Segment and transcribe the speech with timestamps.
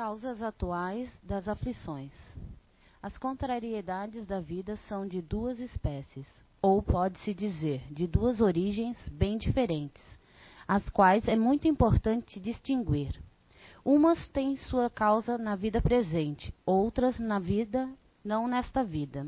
[0.00, 2.10] Causas atuais das aflições.
[3.02, 6.26] As contrariedades da vida são de duas espécies,
[6.62, 10.02] ou pode-se dizer, de duas origens bem diferentes,
[10.66, 13.22] as quais é muito importante distinguir.
[13.84, 17.86] Umas têm sua causa na vida presente, outras na vida,
[18.24, 19.26] não nesta vida.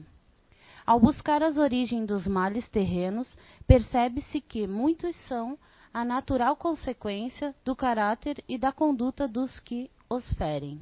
[0.87, 3.29] Ao buscar as origens dos males terrenos,
[3.67, 5.59] percebe-se que muitos são
[5.93, 10.81] a natural consequência do caráter e da conduta dos que os ferem.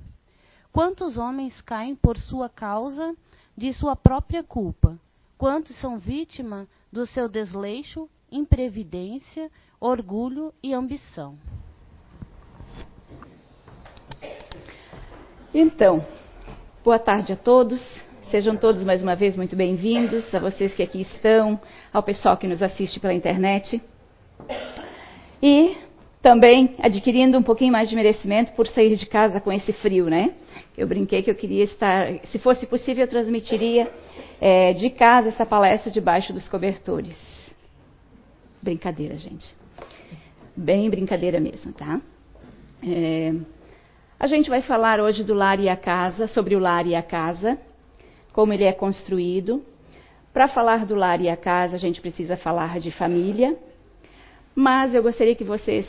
[0.72, 3.14] Quantos homens caem por sua causa
[3.56, 4.98] de sua própria culpa?
[5.38, 9.50] Quantos são vítima do seu desleixo, imprevidência,
[9.80, 11.38] orgulho e ambição?
[15.54, 16.04] Então,
[16.84, 17.80] boa tarde a todos.
[18.30, 21.60] Sejam todos mais uma vez muito bem-vindos, a vocês que aqui estão,
[21.92, 23.82] ao pessoal que nos assiste pela internet.
[25.42, 25.76] E
[26.22, 30.34] também adquirindo um pouquinho mais de merecimento por sair de casa com esse frio, né?
[30.76, 33.90] Eu brinquei que eu queria estar, se fosse possível, eu transmitiria
[34.40, 37.16] é, de casa essa palestra debaixo dos cobertores.
[38.62, 39.54] Brincadeira, gente.
[40.56, 42.00] Bem brincadeira mesmo, tá?
[42.86, 43.32] É,
[44.18, 47.02] a gente vai falar hoje do lar e a casa, sobre o lar e a
[47.02, 47.58] casa
[48.32, 49.62] como ele é construído.
[50.32, 53.56] Para falar do lar e a casa, a gente precisa falar de família,
[54.54, 55.86] mas eu gostaria que vocês.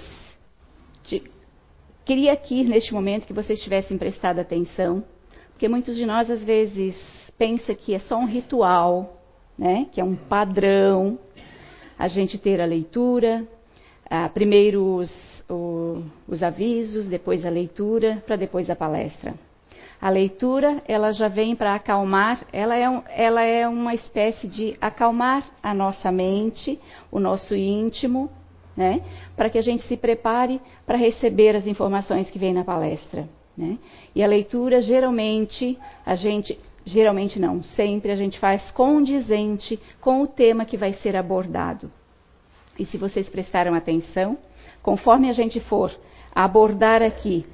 [2.05, 5.03] Queria aqui, neste momento, que vocês tivessem prestado atenção,
[5.51, 6.95] porque muitos de nós, às vezes,
[7.37, 9.21] pensam que é só um ritual,
[9.57, 9.87] né?
[9.91, 11.19] que é um padrão,
[11.97, 13.47] a gente ter a leitura,
[14.09, 19.35] ah, primeiro os, o, os avisos, depois a leitura, para depois a palestra.
[20.01, 24.75] A leitura, ela já vem para acalmar, ela é, um, ela é uma espécie de
[24.81, 26.79] acalmar a nossa mente,
[27.11, 28.31] o nosso íntimo,
[28.75, 29.01] né?
[29.35, 33.27] para que a gente se prepare para receber as informações que vêm na palestra.
[33.57, 33.77] Né?
[34.15, 40.27] E a leitura, geralmente, a gente, geralmente não, sempre a gente faz condizente com o
[40.27, 41.91] tema que vai ser abordado.
[42.79, 44.37] E se vocês prestaram atenção,
[44.81, 45.95] conforme a gente for
[46.33, 47.45] abordar aqui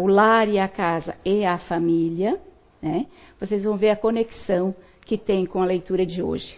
[0.00, 2.40] o lar e a casa e a família,
[2.80, 3.06] né?
[3.38, 6.56] vocês vão ver a conexão que tem com a leitura de hoje.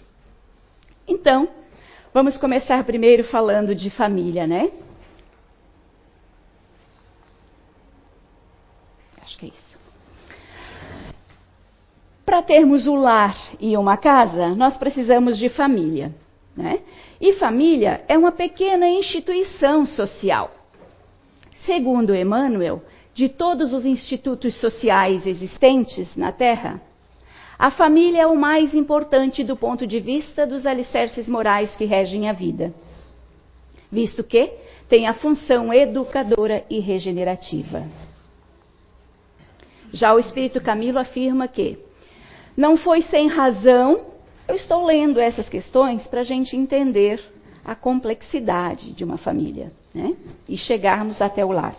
[1.06, 1.48] Então,
[2.14, 4.70] vamos começar primeiro falando de família, né?
[9.20, 9.76] Acho que é isso.
[12.24, 16.14] Para termos o lar e uma casa, nós precisamos de família.
[16.56, 16.80] Né?
[17.20, 20.52] E família é uma pequena instituição social.
[21.66, 22.82] Segundo Emmanuel,
[23.12, 26.80] de todos os institutos sociais existentes na Terra,
[27.58, 32.28] a família é o mais importante do ponto de vista dos alicerces morais que regem
[32.28, 32.74] a vida,
[33.90, 34.52] visto que
[34.88, 37.86] tem a função educadora e regenerativa.
[39.92, 41.78] Já o Espírito Camilo afirma que
[42.56, 44.00] não foi sem razão,
[44.48, 47.22] eu estou lendo essas questões para a gente entender
[47.64, 50.14] a complexidade de uma família né?
[50.48, 51.76] e chegarmos até o lar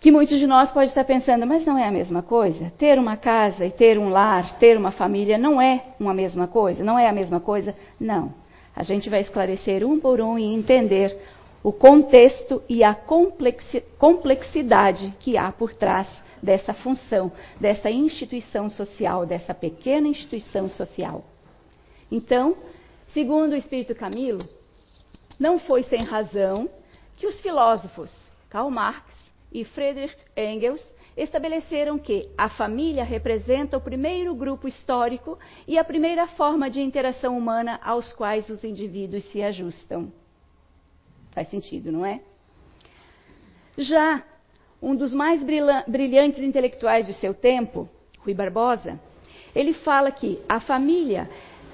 [0.00, 2.72] que muitos de nós podem estar pensando, mas não é a mesma coisa?
[2.78, 6.84] Ter uma casa e ter um lar, ter uma família, não é uma mesma coisa?
[6.84, 7.74] Não é a mesma coisa?
[7.98, 8.32] Não.
[8.76, 11.18] A gente vai esclarecer um por um e entender
[11.64, 12.94] o contexto e a
[13.98, 16.06] complexidade que há por trás
[16.40, 21.24] dessa função, dessa instituição social, dessa pequena instituição social.
[22.10, 22.56] Então,
[23.12, 24.44] segundo o Espírito Camilo,
[25.40, 26.68] não foi sem razão
[27.16, 28.14] que os filósofos
[28.48, 29.17] Karl Marx,
[29.52, 30.84] e Friedrich Engels
[31.16, 37.36] estabeleceram que a família representa o primeiro grupo histórico e a primeira forma de interação
[37.36, 40.12] humana aos quais os indivíduos se ajustam.
[41.32, 42.20] Faz sentido, não é?
[43.76, 44.22] Já
[44.80, 47.88] um dos mais brilhantes intelectuais de seu tempo,
[48.20, 48.98] Rui Barbosa,
[49.54, 51.28] ele fala que a família,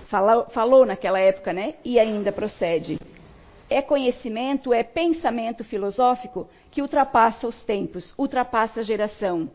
[0.06, 2.98] falou, falou naquela época, né, e ainda procede,
[3.68, 9.50] é conhecimento, é pensamento filosófico que ultrapassa os tempos, ultrapassa a geração.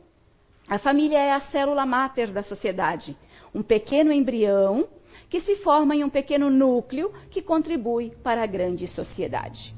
[0.68, 3.18] A família é a célula máter da sociedade,
[3.54, 4.88] um pequeno embrião
[5.30, 9.75] que se forma em um pequeno núcleo que contribui para a grande sociedade.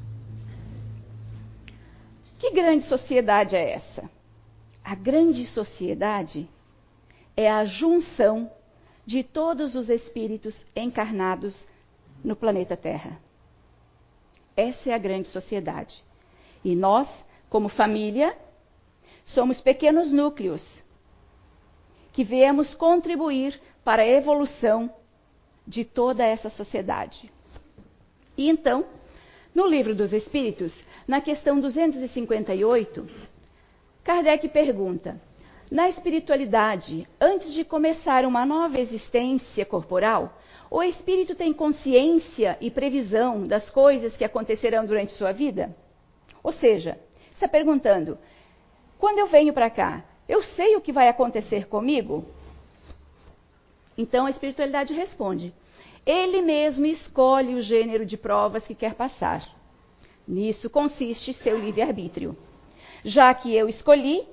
[2.40, 4.10] Que grande sociedade é essa?
[4.84, 6.50] A grande sociedade
[7.38, 8.52] é a junção
[9.06, 11.68] de todos os espíritos encarnados
[12.24, 13.20] no planeta Terra.
[14.56, 16.04] Essa é a grande sociedade.
[16.64, 17.08] E nós,
[17.50, 18.36] como família,
[19.26, 20.84] somos pequenos núcleos
[22.14, 24.94] que viemos contribuir para a evolução
[25.66, 27.32] de toda essa sociedade.
[28.38, 28.86] E então,
[29.54, 30.76] no livro dos Espíritos,
[31.08, 33.08] na questão 258,
[34.04, 35.22] Kardec pergunta:
[35.70, 40.38] na espiritualidade, antes de começar uma nova existência corporal,
[40.72, 45.76] o espírito tem consciência e previsão das coisas que acontecerão durante sua vida?
[46.42, 46.98] Ou seja,
[47.30, 48.18] está perguntando:
[48.98, 52.24] quando eu venho para cá, eu sei o que vai acontecer comigo?
[53.98, 55.54] Então a espiritualidade responde:
[56.06, 59.46] ele mesmo escolhe o gênero de provas que quer passar.
[60.26, 62.38] Nisso consiste seu livre-arbítrio.
[63.04, 64.26] Já que eu escolhi,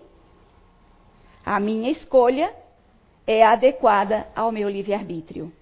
[1.45, 2.55] a minha escolha
[3.27, 5.53] é adequada ao meu livre-arbítrio.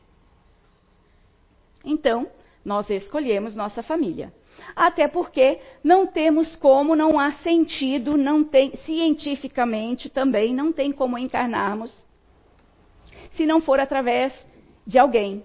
[1.87, 2.27] Então,
[2.65, 4.33] nós escolhemos nossa família.
[4.75, 11.17] Até porque não temos como, não há sentido, não tem cientificamente também não tem como
[11.17, 12.05] encarnarmos
[13.37, 14.47] se não for através
[14.87, 15.45] de alguém,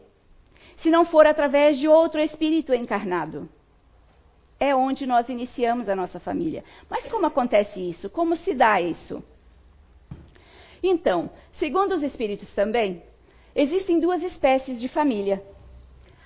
[0.78, 3.50] se não for através de outro espírito encarnado.
[4.60, 6.64] É onde nós iniciamos a nossa família.
[6.90, 8.10] Mas como acontece isso?
[8.10, 9.24] Como se dá isso?
[10.82, 13.04] Então, segundo os espíritos também,
[13.56, 15.44] existem duas espécies de família.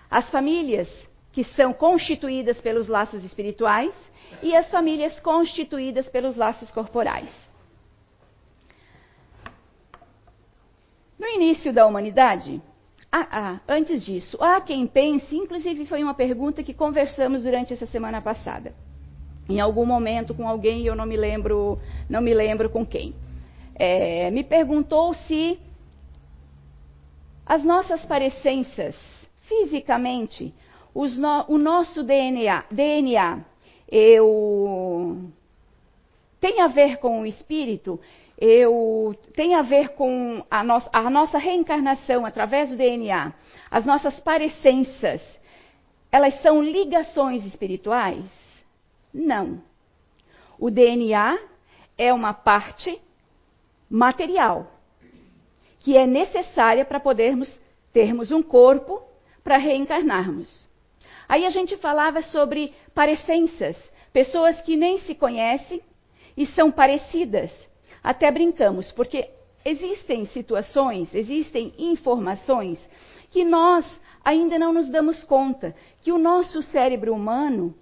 [0.10, 0.90] As famílias
[1.31, 3.94] que são constituídas pelos laços espirituais
[4.42, 7.30] e as famílias constituídas pelos laços corporais.
[11.19, 12.62] No início da humanidade,
[13.12, 17.86] ah, ah, antes disso, há quem pense, inclusive foi uma pergunta que conversamos durante essa
[17.86, 18.74] semana passada,
[19.48, 21.80] em algum momento com alguém, eu não me lembro,
[22.10, 23.13] não me lembro com quem.
[23.75, 25.60] É, me perguntou se
[27.46, 28.96] as nossas parecenças
[29.47, 30.53] fisicamente
[30.95, 33.44] no, o nosso DNA, DNA
[33.92, 35.30] eu,
[36.39, 38.00] tem a ver com o espírito,
[38.38, 43.33] eu, tem a ver com a, no, a nossa reencarnação através do DNA,
[43.69, 45.21] as nossas parecenças,
[46.12, 48.25] elas são ligações espirituais?
[49.13, 49.62] Não.
[50.57, 51.38] O DNA
[51.97, 53.01] é uma parte
[53.89, 54.71] material
[55.80, 57.51] que é necessária para podermos
[57.94, 59.03] termos um corpo
[59.45, 60.68] para reencarnarmos.
[61.30, 63.77] Aí a gente falava sobre parecenças,
[64.12, 65.81] pessoas que nem se conhecem
[66.36, 67.51] e são parecidas.
[68.03, 69.30] Até brincamos, porque
[69.63, 72.80] existem situações, existem informações
[73.30, 73.86] que nós
[74.24, 77.75] ainda não nos damos conta que o nosso cérebro humano,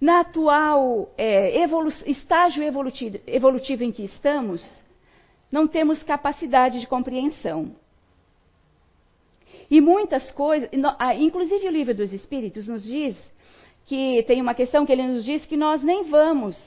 [0.00, 4.64] na atual é, evolu estágio evolutivo, evolutivo em que estamos,
[5.50, 7.74] não temos capacidade de compreensão.
[9.70, 10.68] E muitas coisas,
[10.98, 13.16] ah, inclusive o livro dos Espíritos nos diz
[13.84, 16.58] que tem uma questão que ele nos diz que nós nem vamos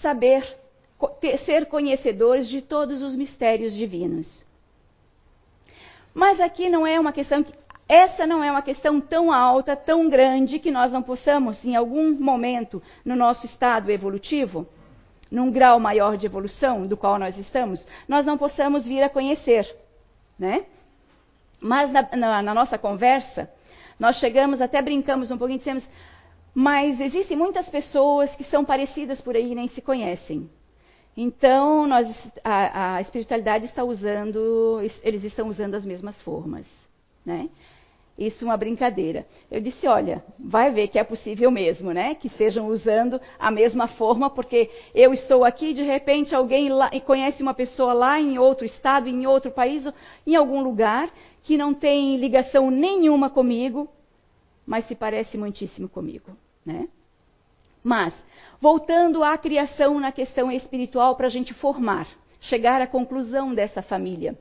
[0.00, 0.56] saber
[1.44, 4.46] ser conhecedores de todos os mistérios divinos.
[6.12, 7.44] Mas aqui não é uma questão
[7.88, 12.12] essa não é uma questão tão alta, tão grande que nós não possamos em algum
[12.12, 14.64] momento no nosso estado evolutivo,
[15.28, 19.68] num grau maior de evolução do qual nós estamos, nós não possamos vir a conhecer,
[20.38, 20.66] né?
[21.60, 23.50] Mas na, na, na nossa conversa,
[23.98, 25.88] nós chegamos, até brincamos um pouquinho, dissemos,
[26.54, 30.50] mas existem muitas pessoas que são parecidas por aí e nem se conhecem.
[31.16, 32.08] Então, nós,
[32.42, 36.66] a, a, espiritualidade está usando, eles estão usando as mesmas formas.
[37.24, 37.50] Né?
[38.20, 39.26] Isso é uma brincadeira.
[39.50, 42.14] Eu disse, olha, vai ver que é possível mesmo, né?
[42.14, 47.42] Que estejam usando a mesma forma, porque eu estou aqui, de repente alguém lá, conhece
[47.42, 49.90] uma pessoa lá em outro estado, em outro país,
[50.26, 51.10] em algum lugar,
[51.42, 53.88] que não tem ligação nenhuma comigo,
[54.66, 56.88] mas se parece muitíssimo comigo, né?
[57.82, 58.12] Mas,
[58.60, 62.06] voltando à criação na questão espiritual para a gente formar,
[62.38, 64.38] chegar à conclusão dessa família,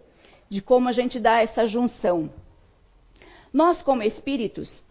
[0.50, 2.30] de como a gente dá essa junção.
[3.54, 4.82] Nós, como espíritos,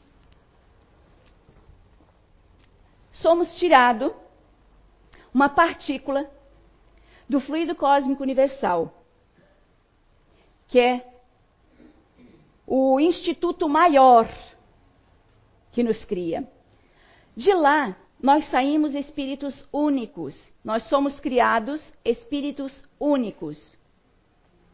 [3.13, 4.15] somos tirado
[5.33, 6.31] uma partícula
[7.29, 8.93] do fluido cósmico universal,
[10.67, 11.07] que é
[12.67, 14.29] o instituto maior
[15.73, 16.47] que nos cria.
[17.37, 20.53] De lá, nós saímos espíritos únicos.
[20.65, 23.79] Nós somos criados espíritos únicos.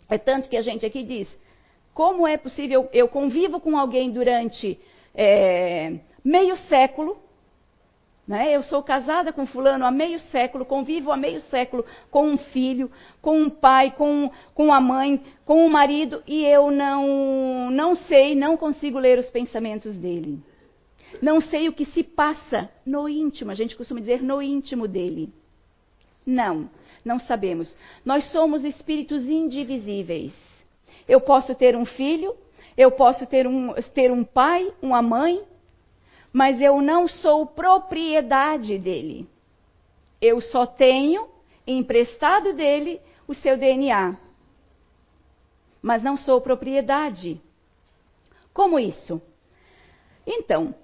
[0.09, 1.29] É tanto que a gente aqui diz:
[1.95, 4.79] como é possível eu convivo com alguém durante
[5.15, 7.25] é, meio século
[8.27, 8.57] né?
[8.57, 12.91] Eu sou casada com fulano há meio século, convivo há meio século com um filho,
[13.21, 18.35] com um pai, com, com a mãe, com um marido, e eu não, não sei,
[18.35, 20.43] não consigo ler os pensamentos dele.
[21.21, 25.33] Não sei o que se passa no íntimo, a gente costuma dizer no íntimo dele.
[26.27, 26.71] Não,
[27.05, 27.77] não sabemos.
[28.05, 30.35] Nós somos espíritos indivisíveis.
[31.09, 32.37] Eu posso ter um filho,
[32.77, 35.43] eu posso ter um, ter um pai, uma mãe,
[36.33, 39.29] mas eu não sou propriedade dele.
[40.21, 41.29] Eu só tenho
[41.67, 44.17] emprestado dele o seu DNA.
[45.81, 47.41] Mas não sou propriedade.
[48.53, 49.21] Como isso?
[50.27, 50.75] Então,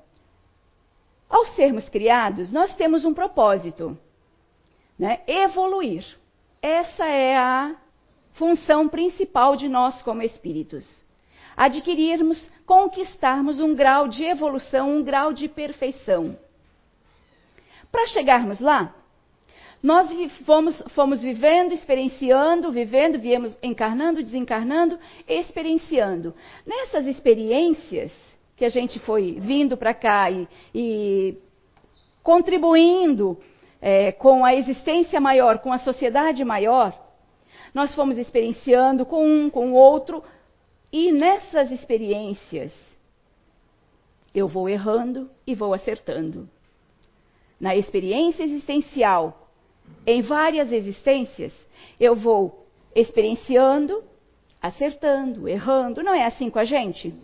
[1.28, 3.96] ao sermos criados, nós temos um propósito,
[4.98, 5.20] né?
[5.26, 6.04] Evoluir.
[6.60, 7.76] Essa é a
[8.34, 10.87] função principal de nós como espíritos.
[11.56, 16.38] Adquirirmos, conquistarmos um grau de evolução, um grau de perfeição.
[17.90, 18.94] Para chegarmos lá,
[19.82, 20.08] nós
[20.44, 26.34] fomos, fomos vivendo, experienciando, vivendo, viemos encarnando, desencarnando, experienciando.
[26.66, 28.12] Nessas experiências
[28.56, 31.38] que a gente foi vindo para cá e, e
[32.22, 33.38] contribuindo
[33.80, 37.10] é, com a existência maior, com a sociedade maior,
[37.74, 40.22] nós fomos experienciando com um, com o outro,
[40.92, 42.72] e nessas experiências
[44.34, 46.48] eu vou errando e vou acertando.
[47.60, 49.50] Na experiência existencial,
[50.06, 51.52] em várias existências,
[51.98, 54.02] eu vou experienciando,
[54.60, 56.02] acertando, errando.
[56.02, 57.14] Não é assim com a gente?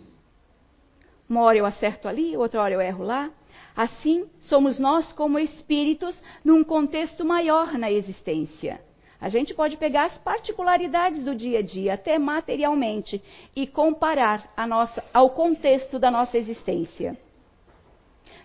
[1.29, 3.31] Uma hora eu acerto ali, outra hora eu erro lá.
[3.75, 8.81] Assim, somos nós como espíritos num contexto maior na existência.
[9.19, 13.21] A gente pode pegar as particularidades do dia a dia, até materialmente,
[13.55, 17.17] e comparar nossa, ao contexto da nossa existência.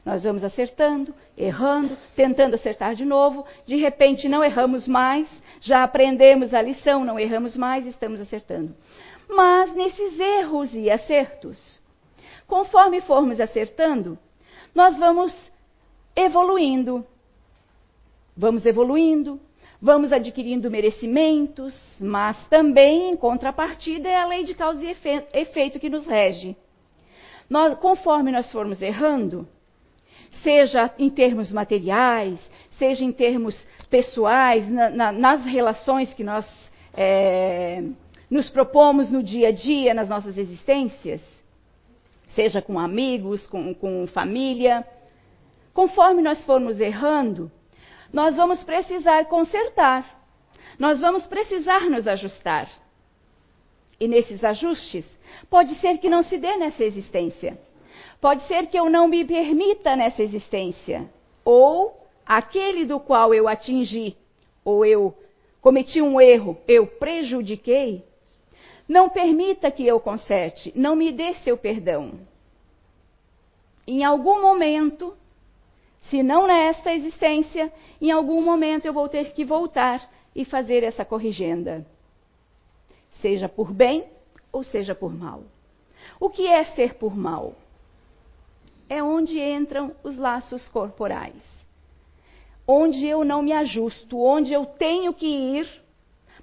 [0.05, 5.29] Nós vamos acertando, errando, tentando acertar de novo, de repente não erramos mais,
[5.61, 8.75] já aprendemos a lição, não erramos mais, estamos acertando.
[9.29, 11.81] Mas nesses erros e acertos,
[12.49, 14.19] conforme formos acertando,
[14.75, 15.33] nós vamos
[16.17, 17.07] evoluindo.
[18.37, 19.39] Vamos evoluindo,
[19.83, 24.97] vamos adquirindo merecimentos, mas também, em contrapartida, é a lei de causa e
[25.35, 26.57] efeito que nos rege.
[27.51, 29.47] Nós, conforme nós formos errando,
[30.41, 32.39] seja em termos materiais,
[32.79, 33.59] seja em termos
[33.91, 36.47] pessoais, na, na, nas relações que nós
[36.95, 37.83] é,
[38.31, 41.21] nos propomos no dia a dia, nas nossas existências,
[42.37, 44.87] seja com amigos, com, com família.
[45.75, 47.51] Conforme nós formos errando,
[48.13, 50.23] nós vamos precisar consertar,
[50.79, 52.69] nós vamos precisar nos ajustar.
[53.99, 55.07] E nesses ajustes,
[55.49, 57.59] pode ser que não se dê nessa existência.
[58.21, 61.09] Pode ser que eu não me permita nessa existência.
[61.45, 64.17] Ou aquele do qual eu atingi,
[64.65, 65.17] ou eu
[65.61, 68.05] cometi um erro, eu prejudiquei,
[68.89, 72.21] não permita que eu conserte, não me dê seu perdão.
[73.87, 75.17] Em algum momento,
[76.13, 81.05] se não nesta existência, em algum momento eu vou ter que voltar e fazer essa
[81.05, 81.85] corrigenda.
[83.21, 84.05] Seja por bem
[84.53, 85.43] ou seja por mal.
[86.21, 87.55] O que é ser por mal?
[88.93, 91.43] é onde entram os laços corporais.
[92.69, 95.67] Onde eu não me ajusto, onde eu tenho que ir,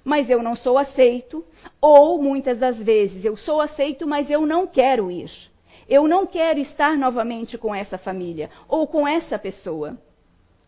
[0.02, 1.44] mas eu não sou aceito,
[1.80, 5.30] ou muitas das vezes eu sou aceito, mas eu não quero ir.
[5.90, 9.98] Eu não quero estar novamente com essa família ou com essa pessoa.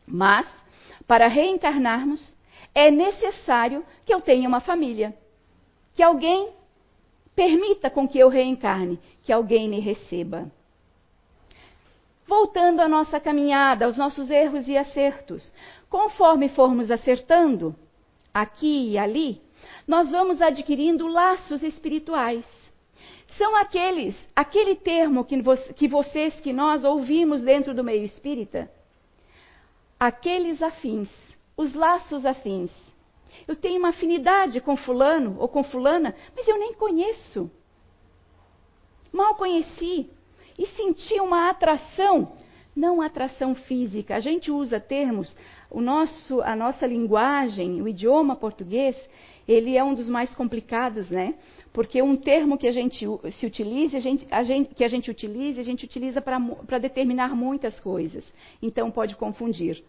[0.04, 0.48] Mas,
[1.06, 2.36] para reencarnarmos,
[2.74, 5.16] é necessário que eu tenha uma família.
[5.94, 6.50] Que alguém
[7.36, 10.50] permita com que eu reencarne, que alguém me receba.
[12.26, 15.52] Voltando à nossa caminhada, aos nossos erros e acertos.
[15.88, 17.76] Conforme formos acertando,
[18.34, 19.40] aqui e ali,
[19.86, 22.44] nós vamos adquirindo laços espirituais.
[23.38, 25.40] São aqueles, aquele termo que,
[25.74, 28.70] que vocês, que nós ouvimos dentro do meio espírita,
[29.98, 31.08] aqueles afins,
[31.56, 32.70] os laços afins.
[33.48, 37.50] Eu tenho uma afinidade com fulano ou com fulana, mas eu nem conheço.
[39.10, 40.10] Mal conheci,
[40.58, 42.32] e senti uma atração,
[42.74, 44.14] não atração física.
[44.14, 45.36] A gente usa termos,
[45.70, 48.96] o nosso, a nossa linguagem, o idioma português,
[49.46, 51.34] ele é um dos mais complicados, né?
[51.72, 55.10] Porque um termo que a gente se utiliza, a gente, a gente, que a gente
[55.10, 58.24] utiliza, a gente utiliza para determinar muitas coisas.
[58.60, 59.82] Então pode confundir.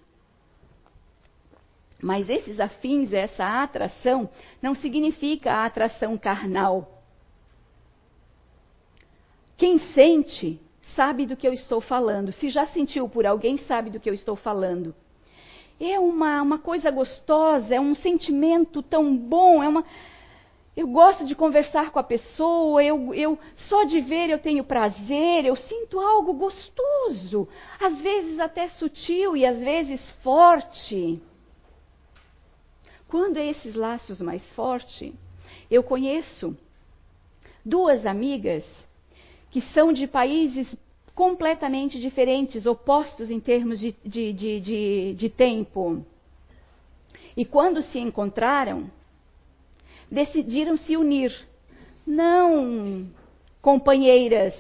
[2.02, 4.30] Mas esses afins, essa atração,
[4.62, 7.02] não significa a atração carnal.
[9.58, 10.60] Quem sente
[10.96, 12.32] sabe do que eu estou falando.
[12.32, 14.96] Se já sentiu por alguém, sabe do que eu estou falando.
[15.80, 19.84] É uma, uma coisa gostosa, é um sentimento tão bom, é uma.
[20.76, 25.46] Eu gosto de conversar com a pessoa, eu, eu só de ver eu tenho prazer,
[25.46, 27.48] eu sinto algo gostoso,
[27.80, 31.22] às vezes até sutil e às vezes forte.
[33.08, 35.14] Quando é esses laços mais fortes,
[35.70, 36.58] eu conheço
[37.64, 38.66] duas amigas
[39.52, 40.76] que são de países
[41.14, 46.04] completamente diferentes, opostos em termos de, de, de, de tempo.
[47.38, 48.90] E quando se encontraram,
[50.14, 51.34] decidiram se unir.
[52.06, 53.10] Não
[53.62, 54.54] companheiras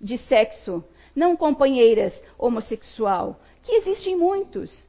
[0.00, 4.88] de sexo, não companheiras homossexual, que existem muitos,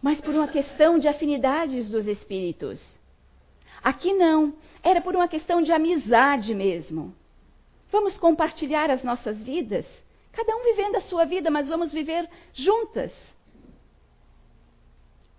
[0.00, 2.98] mas por uma questão de afinidades dos espíritos.
[3.82, 7.14] Aqui não, era por uma questão de amizade mesmo.
[7.90, 9.86] Vamos compartilhar as nossas vidas,
[10.32, 13.12] cada um vivendo a sua vida, mas vamos viver juntas.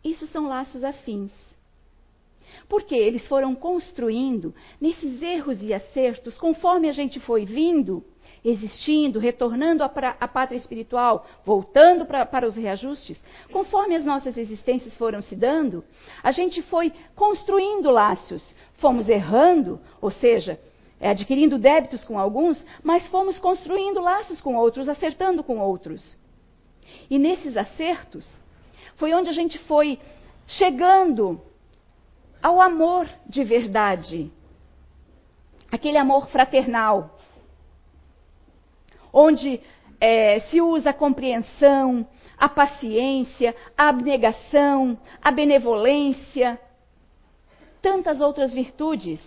[0.04, 1.32] Isso são laços afins.
[2.68, 8.04] Porque eles foram construindo nesses erros e acertos, conforme a gente foi vindo,
[8.44, 15.22] existindo, retornando à, pátria espiritual, voltando pra, para os reajustes, conforme as nossas existências foram
[15.22, 15.84] se dando,
[16.24, 20.60] a gente foi construindo laços, fomos errando, ou seja,
[21.02, 26.18] adquirindo débitos com alguns, mas fomos construindo laços com outros, acertando com outros.
[27.10, 28.28] E nesses acertos,
[28.96, 30.00] foi onde a gente foi
[30.48, 31.42] chegando
[32.42, 34.32] ao amor de verdade,
[35.72, 37.20] aquele amor fraternal,
[39.12, 39.62] onde
[40.00, 46.60] é, se usa a compreensão, a paciência, a abnegação, a benevolência,
[47.82, 49.22] tantas outras virtudes.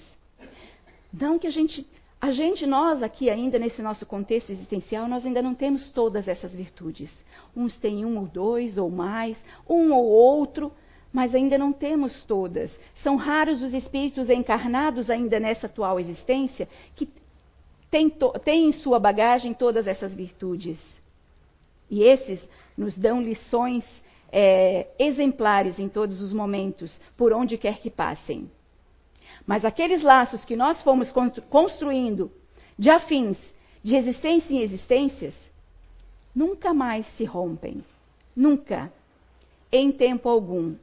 [1.12, 1.86] Não que a gente,
[2.20, 6.54] a gente, nós aqui ainda nesse nosso contexto existencial, nós ainda não temos todas essas
[6.54, 7.12] virtudes.
[7.54, 9.36] Uns têm um ou dois ou mais,
[9.68, 10.72] um ou outro,
[11.12, 12.76] mas ainda não temos todas.
[13.02, 17.08] São raros os espíritos encarnados ainda nessa atual existência que
[17.90, 18.10] têm,
[18.68, 20.80] em sua bagagem todas essas virtudes.
[21.90, 23.84] E esses nos dão lições
[24.32, 28.50] é, exemplares em todos os momentos, por onde quer que passem.
[29.46, 31.12] Mas aqueles laços que nós fomos
[31.50, 32.32] construindo
[32.78, 33.38] de afins,
[33.82, 35.34] de existência em existências,
[36.34, 37.84] nunca mais se rompem.
[38.34, 38.90] Nunca.
[39.70, 40.74] Em tempo algum.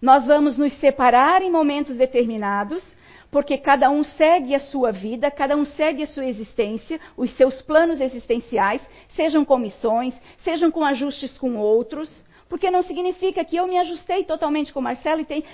[0.00, 2.86] Nós vamos nos separar em momentos determinados,
[3.30, 7.62] porque cada um segue a sua vida, cada um segue a sua existência, os seus
[7.62, 8.82] planos existenciais,
[9.14, 14.24] sejam com missões, sejam com ajustes com outros, porque não significa que eu me ajustei
[14.24, 15.44] totalmente com Marcelo e tem,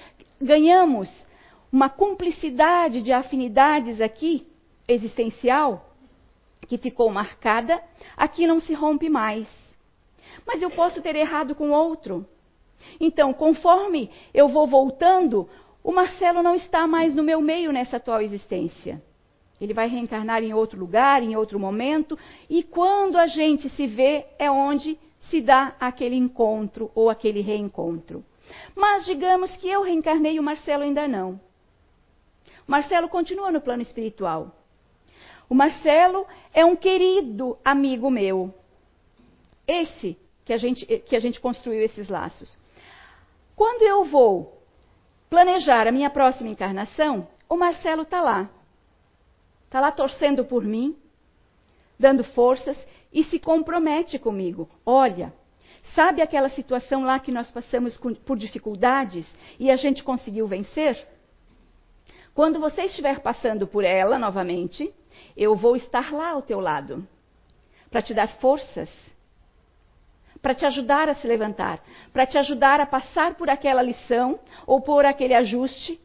[0.40, 1.12] ganhamos
[1.70, 4.46] uma cumplicidade de afinidades aqui,
[4.88, 5.90] existencial,
[6.66, 7.80] que ficou marcada,
[8.16, 9.46] aqui não se rompe mais.
[10.46, 12.26] Mas eu posso ter errado com outro.
[13.00, 15.48] Então, conforme eu vou voltando,
[15.82, 19.02] o Marcelo não está mais no meu meio nessa atual existência.
[19.60, 22.18] Ele vai reencarnar em outro lugar, em outro momento,
[22.48, 24.98] e quando a gente se vê, é onde
[25.30, 28.24] se dá aquele encontro ou aquele reencontro.
[28.74, 31.40] Mas digamos que eu reencarnei e o Marcelo ainda não.
[32.66, 34.54] O Marcelo continua no plano espiritual.
[35.48, 38.52] O Marcelo é um querido amigo meu.
[39.66, 42.58] Esse que a gente, que a gente construiu esses laços.
[43.56, 44.62] Quando eu vou
[45.30, 48.50] planejar a minha próxima encarnação, o Marcelo está lá.
[49.64, 50.94] Está lá torcendo por mim,
[51.98, 52.76] dando forças
[53.10, 54.68] e se compromete comigo.
[54.84, 55.32] Olha,
[55.94, 59.26] sabe aquela situação lá que nós passamos por dificuldades
[59.58, 61.08] e a gente conseguiu vencer?
[62.34, 64.92] Quando você estiver passando por ela novamente,
[65.34, 67.08] eu vou estar lá ao teu lado
[67.90, 68.90] para te dar forças
[70.46, 71.82] para te ajudar a se levantar,
[72.12, 76.00] para te ajudar a passar por aquela lição ou por aquele ajuste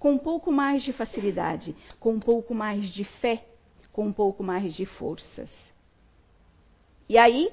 [0.00, 3.44] com um pouco mais de facilidade, com um pouco mais de fé,
[3.92, 5.48] com um pouco mais de forças.
[7.08, 7.52] E aí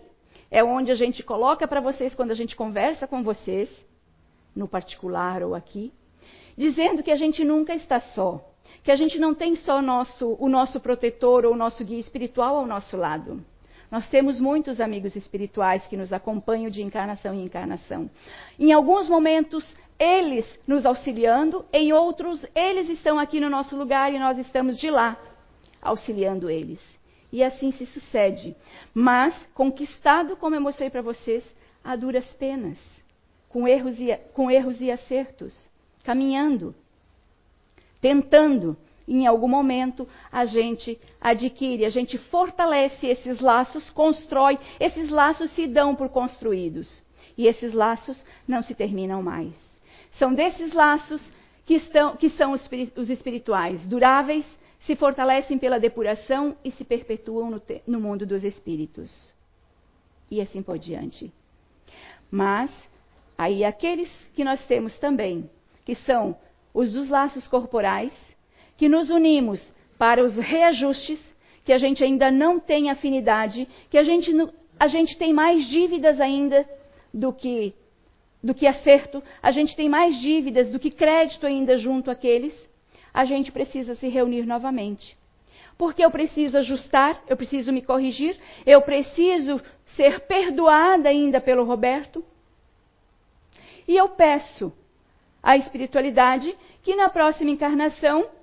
[0.50, 3.70] é onde a gente coloca para vocês, quando a gente conversa com vocês,
[4.56, 5.94] no particular ou aqui,
[6.58, 8.44] dizendo que a gente nunca está só,
[8.82, 12.58] que a gente não tem só nosso, o nosso protetor ou o nosso guia espiritual
[12.58, 13.46] ao nosso lado.
[13.92, 18.10] Nós temos muitos amigos espirituais que nos acompanham de encarnação em encarnação.
[18.58, 19.68] Em alguns momentos,
[20.00, 24.90] eles nos auxiliando, em outros, eles estão aqui no nosso lugar e nós estamos de
[24.90, 25.20] lá,
[25.82, 26.80] auxiliando eles.
[27.34, 28.56] E assim se sucede.
[28.94, 31.44] Mas, conquistado, como eu mostrei para vocês,
[31.84, 32.78] a duras penas,
[33.50, 35.70] com erros e, com erros e acertos,
[36.04, 36.74] caminhando,
[38.00, 45.52] tentando em algum momento a gente adquire, a gente fortalece esses laços, constrói, esses laços
[45.52, 47.04] se dão por construídos.
[47.38, 49.56] E esses laços não se terminam mais.
[50.12, 51.24] São desses laços
[51.66, 54.46] que, estão, que são os, os espirituais, duráveis,
[54.82, 59.34] se fortalecem pela depuração e se perpetuam no, no mundo dos espíritos.
[60.30, 61.32] E assim por diante.
[62.30, 62.72] Mas,
[63.38, 65.50] aí aqueles que nós temos também,
[65.86, 66.38] que são
[66.74, 68.14] os dos laços corporais,
[68.82, 69.62] que nos unimos
[69.96, 71.20] para os reajustes,
[71.64, 74.32] que a gente ainda não tem afinidade, que a gente,
[74.80, 76.68] a gente tem mais dívidas ainda
[77.14, 77.76] do que
[78.42, 82.56] do que acerto, a gente tem mais dívidas do que crédito ainda junto àqueles,
[83.14, 85.16] a gente precisa se reunir novamente.
[85.78, 89.62] Porque eu preciso ajustar, eu preciso me corrigir, eu preciso
[89.96, 92.26] ser perdoada ainda pelo Roberto.
[93.88, 94.74] E eu peço
[95.44, 98.41] à espiritualidade que na próxima encarnação,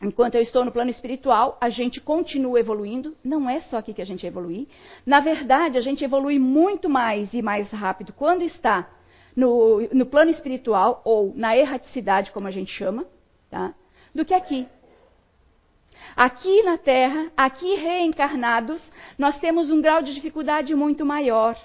[0.00, 3.14] enquanto eu estou no plano espiritual, a gente continue evoluindo.
[3.22, 4.68] Não é só aqui que a gente evolui.
[5.04, 8.88] Na verdade, a gente evolui muito mais e mais rápido quando está
[9.36, 13.06] no, no plano espiritual, ou na erraticidade, como a gente chama,
[13.48, 13.74] tá?
[14.14, 14.66] do que aqui.
[16.16, 21.56] Aqui na Terra, aqui reencarnados, nós temos um grau de dificuldade muito maior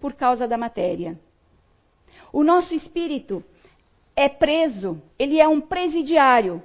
[0.00, 1.18] por causa da matéria.
[2.32, 3.44] O nosso espírito
[4.16, 6.62] é preso, ele é um presidiário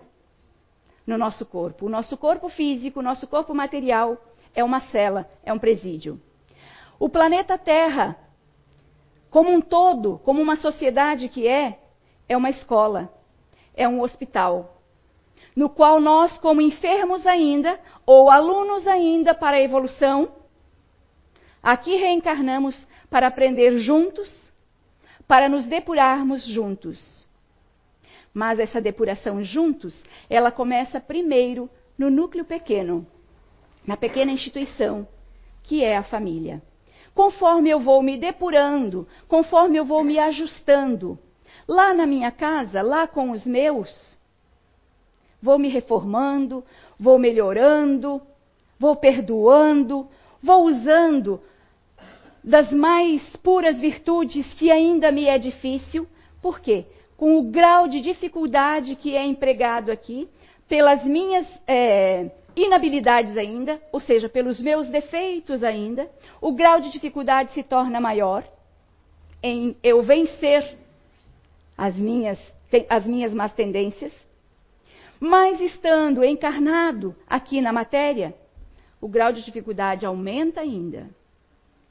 [1.05, 1.85] no nosso corpo.
[1.85, 4.17] O nosso corpo físico, o nosso corpo material
[4.55, 6.19] é uma cela, é um presídio.
[6.99, 8.17] O planeta Terra
[9.33, 11.79] como um todo, como uma sociedade que é,
[12.29, 13.11] é uma escola,
[13.73, 14.79] é um hospital,
[15.55, 20.35] no qual nós, como enfermos ainda, ou alunos ainda para a evolução,
[21.63, 24.31] aqui reencarnamos para aprender juntos,
[25.27, 27.27] para nos depurarmos juntos.
[28.33, 33.05] Mas essa depuração juntos, ela começa primeiro no núcleo pequeno,
[33.85, 35.07] na pequena instituição,
[35.61, 36.61] que é a família
[37.13, 41.17] conforme eu vou me depurando, conforme eu vou me ajustando.
[41.67, 44.17] Lá na minha casa, lá com os meus,
[45.41, 46.63] vou me reformando,
[46.99, 48.21] vou melhorando,
[48.79, 50.07] vou perdoando,
[50.41, 51.39] vou usando
[52.43, 56.07] das mais puras virtudes que ainda me é difícil.
[56.41, 56.85] Por quê?
[57.17, 60.27] Com o grau de dificuldade que é empregado aqui,
[60.67, 66.09] pelas minhas é, inabilidades ainda, ou seja, pelos meus defeitos ainda,
[66.41, 68.43] o grau de dificuldade se torna maior
[69.41, 70.77] em eu vencer
[71.77, 72.39] as minhas,
[72.89, 74.13] as minhas más tendências.
[75.19, 78.35] Mas estando encarnado aqui na matéria,
[78.99, 81.09] o grau de dificuldade aumenta ainda.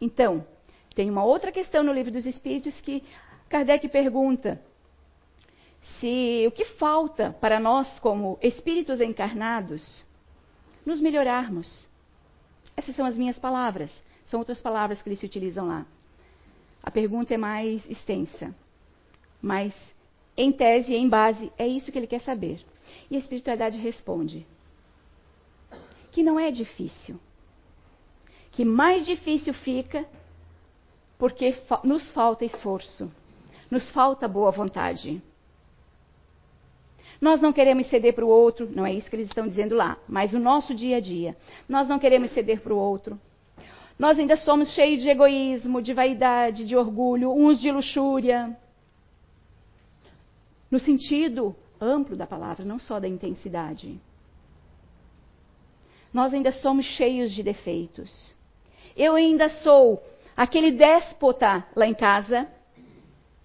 [0.01, 0.47] Então,
[0.95, 3.03] tem uma outra questão no Livro dos Espíritos que
[3.49, 4.61] Kardec pergunta:
[6.03, 10.05] se o que falta para nós, como espíritos encarnados,
[10.85, 11.89] nos melhorarmos.
[12.77, 13.93] Essas são as minhas palavras.
[14.25, 15.87] São outras palavras que eles se utilizam lá.
[16.83, 18.53] A pergunta é mais extensa.
[19.41, 19.73] Mas,
[20.37, 22.61] em tese, em base, é isso que ele quer saber.
[23.09, 24.45] E a espiritualidade responde:
[26.11, 27.21] que não é difícil.
[28.51, 30.05] Que mais difícil fica
[31.17, 33.09] porque fa nos falta esforço,
[33.71, 35.23] nos falta boa vontade.
[37.23, 39.97] Nós não queremos ceder para o outro, não é isso que eles estão dizendo lá,
[40.09, 41.37] mas o nosso dia a dia.
[41.69, 43.17] Nós não queremos ceder para o outro.
[43.97, 48.59] Nós ainda somos cheios de egoísmo, de vaidade, de orgulho, uns de luxúria.
[50.69, 54.01] No sentido amplo da palavra, não só da intensidade.
[56.13, 58.35] Nós ainda somos cheios de defeitos.
[58.97, 60.03] Eu ainda sou
[60.37, 62.49] aquele déspota lá em casa,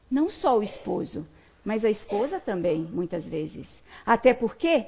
[0.09, 1.27] não só o esposo,
[1.67, 3.67] mas a esposa também, muitas vezes.
[4.05, 4.85] Até porque,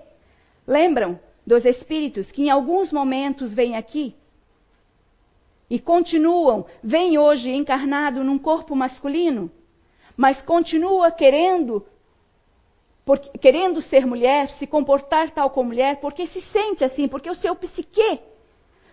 [0.65, 4.15] lembram dos espíritos que em alguns momentos vêm aqui
[5.70, 9.52] e continuam, vêm hoje encarnado num corpo masculino,
[10.15, 11.86] mas continua querendo
[13.04, 17.36] por, querendo ser mulher, se comportar tal como mulher, porque se sente assim, porque o
[17.36, 18.22] seu psique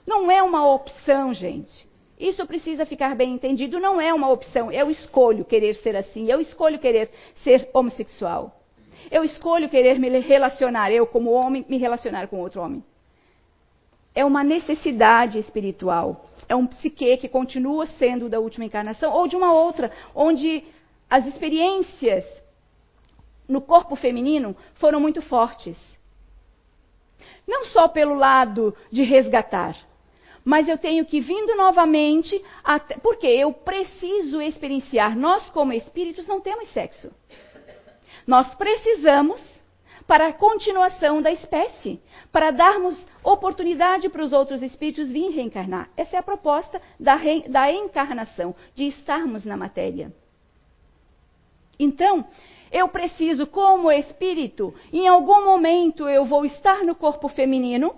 [0.04, 1.88] não é uma opção, gente.
[2.18, 4.72] Isso precisa ficar bem entendido, não é uma opção.
[4.72, 7.10] Eu escolho querer ser assim, eu escolho querer
[7.42, 8.60] ser homossexual.
[9.10, 12.82] Eu escolho querer me relacionar, eu como homem, me relacionar com outro homem.
[14.14, 16.30] É uma necessidade espiritual.
[16.48, 20.64] É um psique que continua sendo da última encarnação ou de uma outra, onde
[21.08, 22.24] as experiências
[23.46, 25.78] no corpo feminino foram muito fortes.
[27.46, 29.76] Não só pelo lado de resgatar,
[30.46, 35.18] mas eu tenho que vindo novamente, até, porque eu preciso experienciar.
[35.18, 37.10] Nós, como espíritos, não temos sexo.
[38.24, 39.44] Nós precisamos
[40.06, 45.90] para a continuação da espécie, para darmos oportunidade para os outros espíritos virem reencarnar.
[45.96, 50.14] Essa é a proposta da, re, da encarnação, de estarmos na matéria.
[51.76, 52.24] Então,
[52.70, 57.96] eu preciso, como espírito, em algum momento eu vou estar no corpo feminino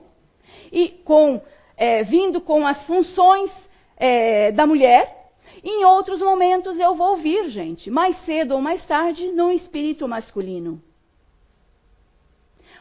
[0.72, 1.42] e com
[1.78, 3.50] é, vindo com as funções
[3.96, 5.30] é, da mulher.
[5.62, 10.82] Em outros momentos eu vou vir, gente, mais cedo ou mais tarde, no espírito masculino.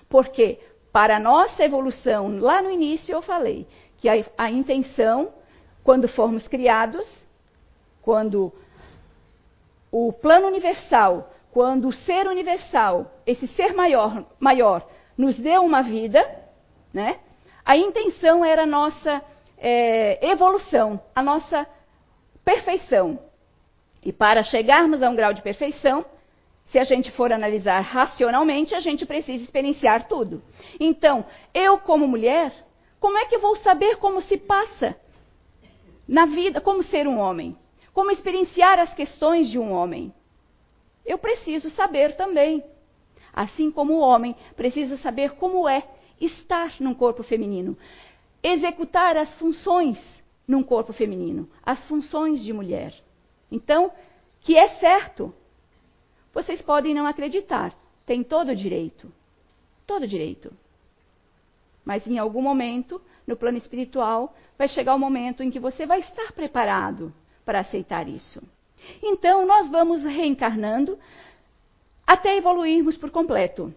[0.10, 0.60] Porque
[0.92, 5.30] para a nossa evolução, lá no início eu falei que a, a intenção,
[5.84, 7.08] quando formos criados,
[8.02, 8.52] quando
[9.92, 16.24] o plano universal, quando o ser universal, esse ser maior, maior nos deu uma vida,
[16.94, 17.20] né?
[17.68, 19.22] A intenção era a nossa
[19.58, 21.68] é, evolução, a nossa
[22.46, 23.20] perfeição.
[24.02, 26.06] E para chegarmos a um grau de perfeição,
[26.68, 30.42] se a gente for analisar racionalmente, a gente precisa experienciar tudo.
[30.80, 32.54] Então, eu como mulher,
[33.02, 34.96] como é que vou saber como se passa
[36.08, 37.54] na vida, como ser um homem?
[37.94, 40.14] Como experienciar as questões de um homem?
[41.06, 42.64] Eu preciso saber também.
[43.34, 45.84] Assim como o homem precisa saber como é
[46.20, 47.78] estar num corpo feminino,
[48.44, 50.00] executar as funções
[50.48, 52.94] num corpo feminino, as funções de mulher.
[53.52, 53.92] Então,
[54.42, 55.34] que é certo,
[56.34, 57.76] vocês podem não acreditar,
[58.06, 59.12] tem todo o direito.
[59.86, 60.54] Todo o direito.
[61.84, 66.00] Mas em algum momento, no plano espiritual, vai chegar o momento em que você vai
[66.00, 67.14] estar preparado
[67.46, 68.42] para aceitar isso.
[69.02, 71.00] Então, nós vamos reencarnando
[72.06, 73.74] até evoluirmos por completo.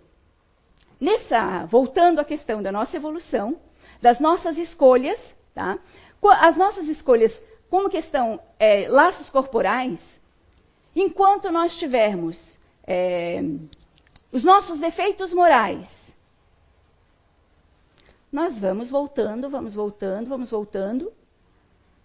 [1.01, 3.59] Nessa, voltando à questão da nossa evolução,
[4.03, 5.19] das nossas escolhas,
[5.55, 5.79] tá?
[6.41, 7.33] As nossas escolhas
[7.71, 9.99] como questão é, laços corporais,
[10.95, 13.41] Enquanto nós tivermos é,
[14.33, 15.89] os nossos defeitos morais,
[18.33, 21.13] nós vamos voltando, vamos voltando, vamos voltando,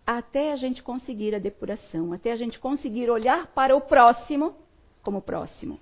[0.05, 4.55] até a gente conseguir a depuração, até a gente conseguir olhar para o próximo
[5.01, 5.79] como próximo.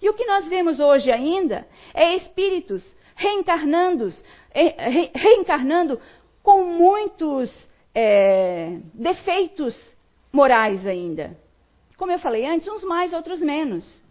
[0.00, 4.08] E o que nós vemos hoje ainda é espíritos reencarnando,
[4.52, 6.00] é, reencarnando
[6.42, 7.50] com muitos
[7.94, 9.96] é, defeitos
[10.32, 11.36] morais ainda.
[11.96, 14.02] Como eu falei antes, uns mais, outros menos.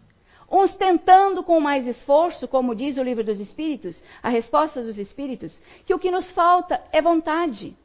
[0.50, 5.60] Uns tentando com mais esforço, como diz o livro dos Espíritos, a resposta dos Espíritos,
[5.86, 7.76] que o que nos falta é vontade,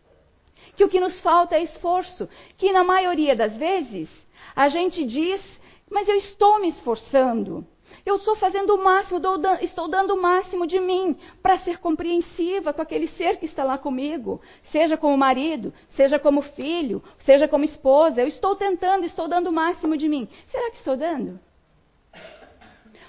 [0.75, 4.09] que o que nos falta é esforço, que na maioria das vezes
[4.55, 5.41] a gente diz,
[5.89, 7.65] mas eu estou me esforçando,
[8.09, 9.21] eu estou fazendo o máximo,
[9.61, 13.77] estou dando o máximo de mim para ser compreensiva com aquele ser que está lá
[13.77, 14.41] comigo,
[14.71, 18.21] seja como marido, seja como filho, seja como esposa.
[18.21, 20.27] Eu estou tentando, estou dando o máximo de mim.
[20.49, 21.39] Será que estou dando?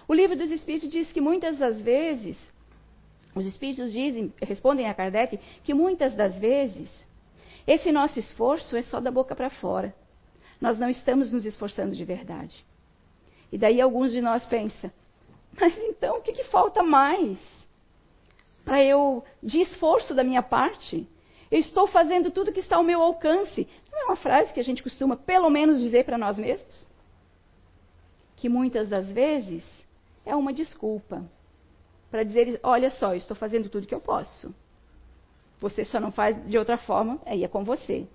[0.06, 2.36] O livro dos Espíritos diz que muitas das vezes,
[3.34, 6.90] os Espíritos dizem, respondem a Kardec, que muitas das vezes
[7.66, 9.94] esse nosso esforço é só da boca para fora.
[10.60, 12.68] Nós não estamos nos esforçando de verdade.
[13.52, 14.90] E daí alguns de nós pensam,
[15.60, 17.38] mas então o que, que falta mais?
[18.64, 21.08] Para eu, de esforço da minha parte,
[21.50, 23.66] eu estou fazendo tudo que está ao meu alcance.
[23.90, 26.86] Não é uma frase que a gente costuma, pelo menos, dizer para nós mesmos?
[28.36, 29.64] Que muitas das vezes
[30.24, 31.24] é uma desculpa
[32.10, 34.54] para dizer: olha só, eu estou fazendo tudo que eu posso.
[35.58, 38.06] Você só não faz de outra forma, aí é com você.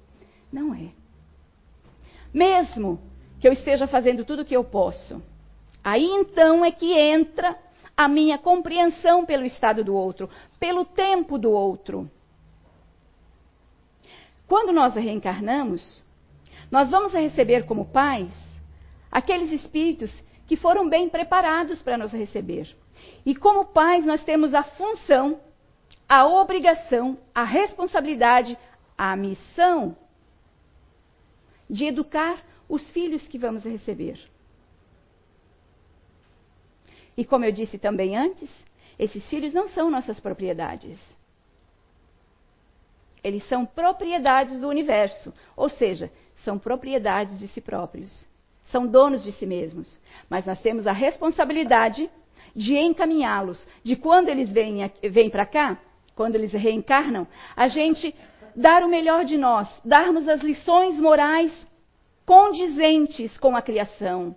[0.51, 0.91] Não é.
[2.33, 2.99] Mesmo
[3.45, 5.21] que eu esteja fazendo tudo o que eu posso.
[5.83, 7.55] Aí então é que entra
[7.95, 10.27] a minha compreensão pelo estado do outro,
[10.59, 12.09] pelo tempo do outro.
[14.47, 16.03] Quando nós reencarnamos,
[16.71, 18.33] nós vamos receber como pais
[19.11, 20.11] aqueles espíritos
[20.47, 22.75] que foram bem preparados para nos receber.
[23.23, 25.39] E como pais, nós temos a função,
[26.09, 28.57] a obrigação, a responsabilidade,
[28.97, 29.95] a missão
[31.69, 34.19] de educar os filhos que vamos receber.
[37.17, 38.49] E como eu disse também antes,
[38.99, 40.99] esses filhos não são nossas propriedades.
[43.23, 46.11] Eles são propriedades do universo, ou seja,
[46.43, 48.25] são propriedades de si próprios.
[48.65, 49.99] São donos de si mesmos.
[50.29, 52.09] Mas nós temos a responsabilidade
[52.55, 55.77] de encaminhá-los, de quando eles vêm, vêm para cá,
[56.15, 58.15] quando eles reencarnam, a gente
[58.55, 61.51] dar o melhor de nós, darmos as lições morais
[62.25, 64.35] condizentes com a criação.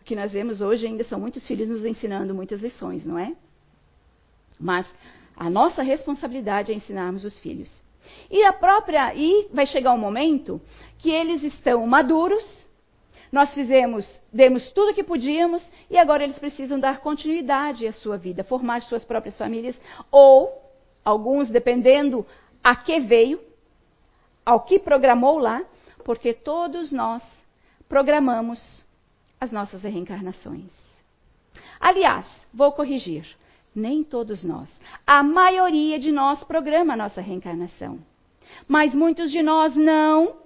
[0.00, 3.34] O que nós vemos hoje ainda são muitos filhos nos ensinando muitas lições, não é?
[4.58, 4.86] Mas
[5.36, 7.82] a nossa responsabilidade é ensinarmos os filhos.
[8.30, 10.60] E a própria e vai chegar um momento
[10.98, 12.44] que eles estão maduros.
[13.32, 18.16] Nós fizemos, demos tudo o que podíamos e agora eles precisam dar continuidade à sua
[18.16, 19.76] vida, formar suas próprias famílias
[20.10, 20.52] ou
[21.04, 22.24] alguns dependendo
[22.62, 23.40] a que veio,
[24.44, 25.62] ao que programou lá,
[26.04, 27.22] porque todos nós
[27.88, 28.84] programamos
[29.40, 30.70] as nossas reencarnações.
[31.80, 33.36] Aliás, vou corrigir,
[33.74, 34.70] nem todos nós.
[35.06, 37.98] A maioria de nós programa a nossa reencarnação.
[38.68, 40.36] Mas muitos de nós não.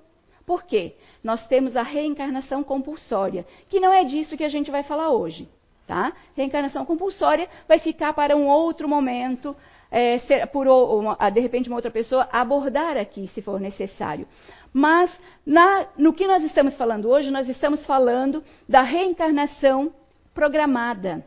[0.47, 0.97] Por quê?
[1.23, 5.49] Nós temos a reencarnação compulsória, que não é disso que a gente vai falar hoje.
[5.87, 6.13] Tá?
[6.37, 9.57] Reencarnação compulsória vai ficar para um outro momento
[9.91, 14.27] é, ser, por uma, de repente uma outra pessoa abordar aqui, se for necessário.
[14.73, 15.11] Mas
[15.45, 19.93] na, no que nós estamos falando hoje, nós estamos falando da reencarnação
[20.35, 21.25] programada,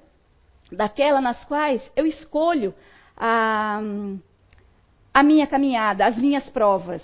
[0.71, 2.74] daquela nas quais eu escolho
[3.17, 3.82] a,
[5.13, 7.04] a minha caminhada, as minhas provas.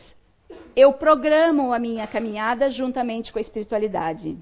[0.76, 4.38] Eu programo a minha caminhada juntamente com a espiritualidade.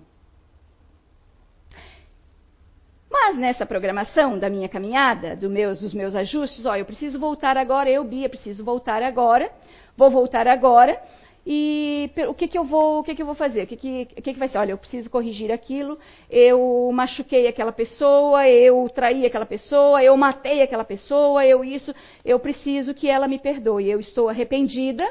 [3.09, 7.57] Mas nessa programação da minha caminhada, do meus, dos meus ajustes, ó, eu preciso voltar
[7.57, 9.49] agora, eu, Bia, preciso voltar agora,
[9.95, 10.99] vou voltar agora,
[11.47, 13.63] e o que, que eu vou, o que, que eu vou fazer?
[13.63, 14.57] O que, que, o que, que vai ser?
[14.57, 20.63] Olha, eu preciso corrigir aquilo, eu machuquei aquela pessoa, eu traí aquela pessoa, eu matei
[20.63, 23.87] aquela pessoa, eu isso, eu preciso que ela me perdoe.
[23.87, 25.07] Eu estou arrependida,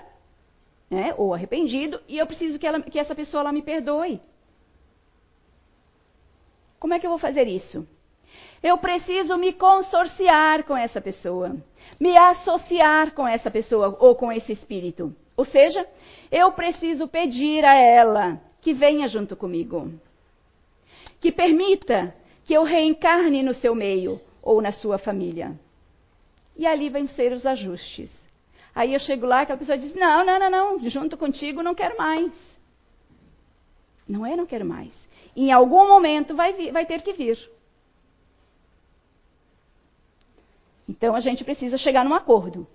[0.91, 4.21] né, ou arrependido, e eu preciso que, ela, que essa pessoa ela me perdoe.
[6.85, 7.89] Como é que eu vou fazer isso?
[8.63, 11.57] Eu preciso me consorciar com essa pessoa,
[11.99, 15.17] me associar com essa pessoa ou com esse espírito.
[15.35, 15.89] Ou seja,
[16.31, 19.91] eu preciso pedir a ela que venha junto comigo,
[21.23, 25.59] que permita que eu reencarne no seu meio ou na sua família.
[26.55, 28.13] E ali vão ser os ajustes.
[28.75, 31.97] Aí eu chego lá, aquela pessoa diz: Não, não, não, não, junto contigo não quero
[31.97, 32.31] mais.
[34.07, 35.04] Não é, não quero mais.
[35.37, 37.39] Em algum momento vai, vir, vai ter que vir.
[40.89, 42.67] Então a gente precisa chegar num acordo.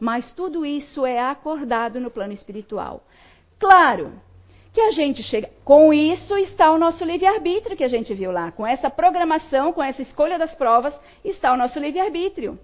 [0.00, 3.04] Mas tudo isso é acordado no plano espiritual.
[3.58, 4.12] Claro
[4.72, 5.50] que a gente chega.
[5.64, 8.50] Com isso está o nosso livre-arbítrio que a gente viu lá.
[8.50, 12.58] Com essa programação, com essa escolha das provas, está o nosso livre-arbítrio.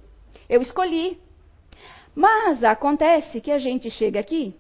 [0.49, 1.21] Eu escolhi.
[2.15, 4.57] Mas acontece que a gente chega aqui,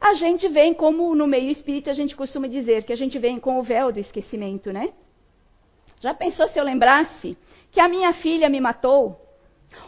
[0.00, 3.38] a gente vem, como no meio espírita a gente costuma dizer, que a gente vem
[3.38, 4.92] com o véu do esquecimento, né?
[6.00, 7.36] Já pensou se eu lembrasse
[7.70, 9.20] que a minha filha me matou,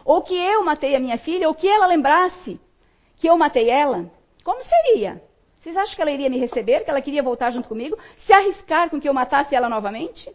[0.05, 2.59] ou que eu matei a minha filha, ou que ela lembrasse
[3.17, 4.11] que eu matei ela,
[4.43, 5.23] como seria?
[5.61, 8.89] Vocês acham que ela iria me receber, que ela queria voltar junto comigo, se arriscar
[8.89, 10.33] com que eu matasse ela novamente?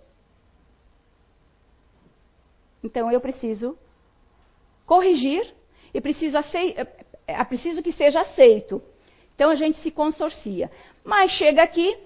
[2.84, 3.78] Então eu preciso
[4.86, 5.54] corrigir
[5.94, 6.88] e preciso, é,
[7.28, 8.82] é preciso que seja aceito.
[9.42, 10.70] Então a gente se consorcia.
[11.04, 11.98] Mas chega aqui,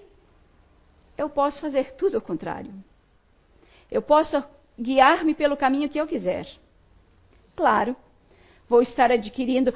[1.18, 2.72] eu posso fazer tudo ao contrário.
[3.90, 4.42] Eu posso
[4.80, 6.48] guiar-me pelo caminho que eu quiser.
[7.54, 7.94] Claro,
[8.66, 9.74] vou estar adquirindo,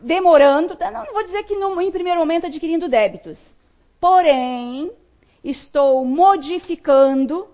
[0.00, 0.88] demorando, tá?
[0.88, 3.52] não, vou dizer que no, em primeiro momento adquirindo débitos.
[3.98, 4.92] Porém,
[5.42, 7.48] estou modificando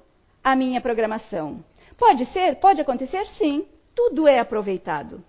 [0.44, 1.64] a minha programação.
[1.96, 2.56] Pode ser?
[2.56, 3.24] Pode acontecer?
[3.38, 3.66] Sim.
[3.94, 5.24] Tudo é aproveitado.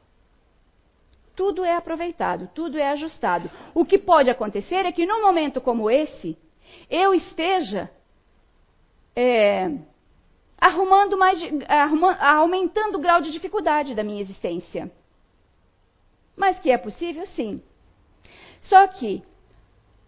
[1.37, 3.51] Tudo é aproveitado, tudo é ajustado.
[3.75, 6.35] O que pode acontecer é que num momento como esse,
[6.89, 7.91] eu esteja
[9.15, 9.71] é,
[10.59, 14.91] arrumando mais, arrumando, aumentando o grau de dificuldade da minha existência.
[16.35, 17.61] Mas que é possível, sim.
[18.61, 19.21] Só que,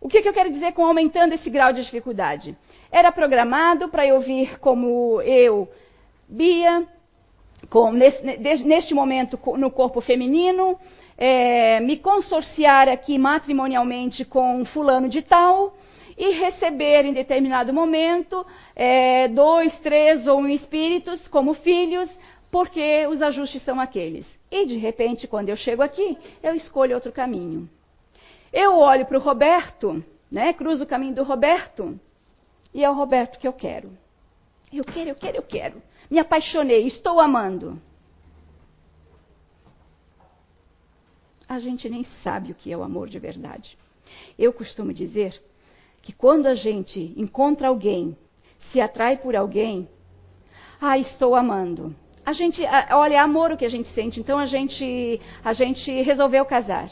[0.01, 2.57] o que, que eu quero dizer com aumentando esse grau de dificuldade?
[2.91, 5.69] Era programado para eu vir como eu,
[6.27, 6.87] Bia,
[7.69, 8.23] com, nesse,
[8.63, 10.79] neste momento no corpo feminino,
[11.19, 15.75] é, me consorciar aqui matrimonialmente com fulano de tal,
[16.17, 22.09] e receber em determinado momento é, dois, três ou um espíritos como filhos,
[22.51, 24.25] porque os ajustes são aqueles.
[24.51, 27.69] E de repente, quando eu chego aqui, eu escolho outro caminho.
[28.51, 31.97] Eu olho para o Roberto, né, cruzo o caminho do Roberto,
[32.73, 33.91] e é o Roberto que eu quero.
[34.73, 35.81] Eu quero, eu quero, eu quero.
[36.11, 37.81] Me apaixonei, estou amando.
[41.49, 43.75] A gente nem sabe o que é o amor de verdade.
[44.37, 45.41] Eu costumo dizer
[45.99, 48.15] que quando a gente encontra alguém,
[48.71, 49.89] se atrai por alguém,
[50.79, 51.95] ah, estou amando.
[52.23, 55.91] A gente, olha, é amor o que a gente sente, então a gente, a gente
[56.03, 56.91] resolveu casar.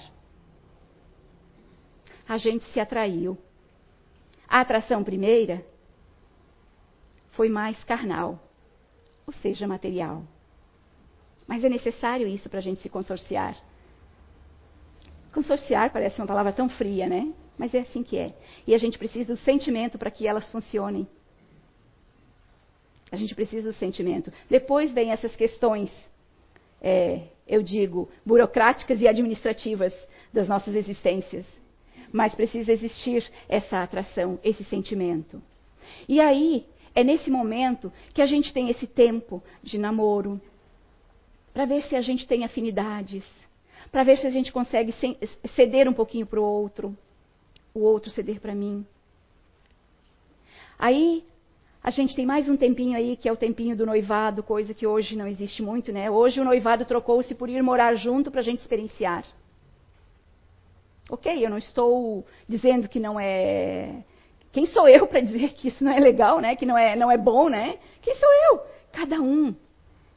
[2.28, 3.38] A gente se atraiu.
[4.48, 5.64] A atração primeira
[7.34, 8.40] foi mais carnal,
[9.28, 10.24] ou seja, material.
[11.46, 13.56] Mas é necessário isso para a gente se consorciar.
[15.38, 17.32] Consorciar parece uma palavra tão fria, né?
[17.60, 18.34] Mas é assim que é.
[18.66, 21.08] E a gente precisa do sentimento para que elas funcionem.
[23.12, 24.34] A gente precisa do sentimento.
[24.50, 25.92] Depois vem essas questões,
[26.82, 29.94] é, eu digo, burocráticas e administrativas
[30.34, 31.46] das nossas existências.
[32.12, 35.40] Mas precisa existir essa atração, esse sentimento.
[36.10, 36.66] E aí,
[36.96, 40.42] é nesse momento que a gente tem esse tempo de namoro,
[41.54, 43.24] para ver se a gente tem afinidades,
[43.92, 44.94] para ver se a gente consegue
[45.56, 46.96] ceder um pouquinho para o outro
[47.74, 48.86] o outro ceder para mim.
[50.80, 51.24] Aí
[51.88, 54.86] A gente tem mais um tempinho aí, que é o tempinho do noivado, coisa que
[54.86, 56.12] hoje não existe muito, né?
[56.12, 59.24] Hoje o noivado trocou-se por ir morar junto para a gente experienciar.
[61.10, 64.04] Ok, eu não estou dizendo que não é.
[64.52, 66.58] Quem sou eu para dizer que isso não é legal, né?
[66.58, 67.78] Que não é, não é bom, né?
[68.02, 68.66] Quem sou eu?
[68.92, 69.56] Cada um,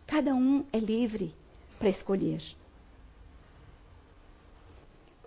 [0.09, 1.33] cada um é livre
[1.79, 2.43] para escolher.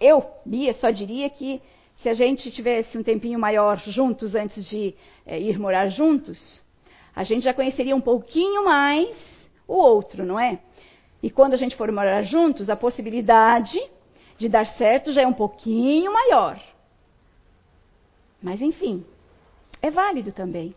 [0.03, 1.61] Eu, Bia, só diria que
[2.01, 4.93] se a gente tivesse um tempinho maior juntos antes de
[5.25, 6.61] é, ir morar juntos,
[7.15, 9.15] a gente já conheceria um pouquinho mais
[9.65, 10.59] o outro, não é?
[11.21, 13.81] E quando a gente for morar juntos, a possibilidade
[14.37, 16.61] de dar certo já é um pouquinho maior.
[18.41, 19.05] Mas enfim,
[19.81, 20.75] é válido também.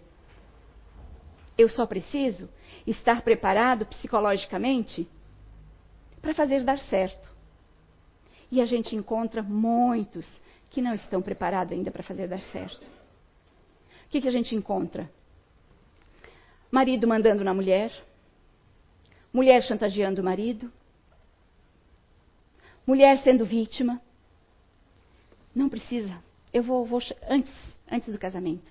[1.58, 2.48] Eu só preciso
[2.86, 5.08] estar preparado psicologicamente
[6.22, 7.35] para fazer dar certo.
[8.50, 10.40] E a gente encontra muitos
[10.70, 12.84] que não estão preparados ainda para fazer dar certo.
[14.06, 15.10] O que, que a gente encontra?
[16.70, 17.92] Marido mandando na mulher,
[19.32, 20.70] mulher chantageando o marido,
[22.86, 24.00] mulher sendo vítima.
[25.54, 26.22] Não precisa.
[26.52, 27.52] Eu vou, vou antes,
[27.90, 28.70] antes do casamento.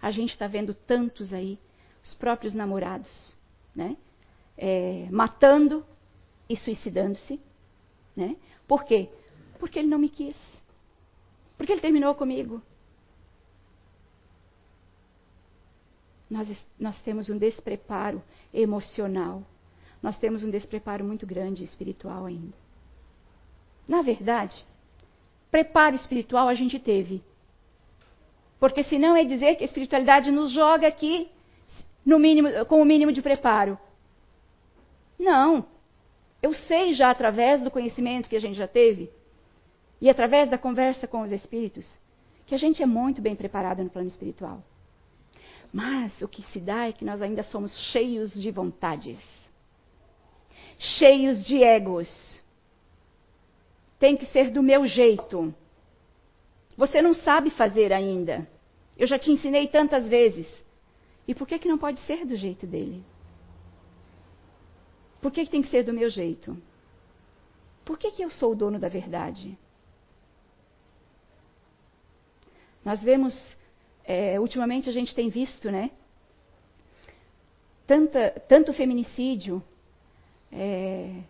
[0.00, 1.58] A gente está vendo tantos aí,
[2.02, 3.36] os próprios namorados,
[3.74, 3.96] né?
[4.56, 5.84] É, matando
[6.48, 7.40] e suicidando-se,
[8.14, 8.36] né?
[8.66, 9.08] Por quê?
[9.58, 10.36] Porque ele não me quis.
[11.56, 12.62] Porque ele terminou comigo.
[16.28, 19.42] Nós, nós temos um despreparo emocional.
[20.02, 22.56] Nós temos um despreparo muito grande espiritual ainda.
[23.86, 24.64] Na verdade,
[25.50, 27.22] preparo espiritual a gente teve.
[28.58, 31.28] Porque senão é dizer que a espiritualidade nos joga aqui
[32.04, 33.78] no mínimo, com o mínimo de preparo.
[35.18, 35.66] Não.
[36.44, 39.10] Eu sei já através do conhecimento que a gente já teve
[39.98, 41.86] e através da conversa com os espíritos
[42.44, 44.62] que a gente é muito bem preparado no plano espiritual.
[45.72, 49.18] Mas o que se dá é que nós ainda somos cheios de vontades,
[50.78, 52.10] cheios de egos.
[53.98, 55.54] Tem que ser do meu jeito.
[56.76, 58.46] Você não sabe fazer ainda.
[58.98, 60.46] Eu já te ensinei tantas vezes.
[61.26, 63.02] E por que, que não pode ser do jeito dele?
[65.24, 66.54] Por que, que tem que ser do meu jeito?
[67.82, 69.56] Por que, que eu sou o dono da verdade?
[72.84, 73.56] Nós vemos,
[74.04, 75.90] é, ultimamente a gente tem visto, né?
[77.86, 79.64] Tanta, tanto feminicídio,
[80.52, 81.22] é,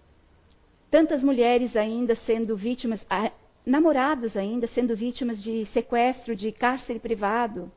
[0.90, 3.30] tantas mulheres ainda sendo vítimas, a,
[3.64, 7.70] namorados ainda sendo vítimas de sequestro, de cárcere privado,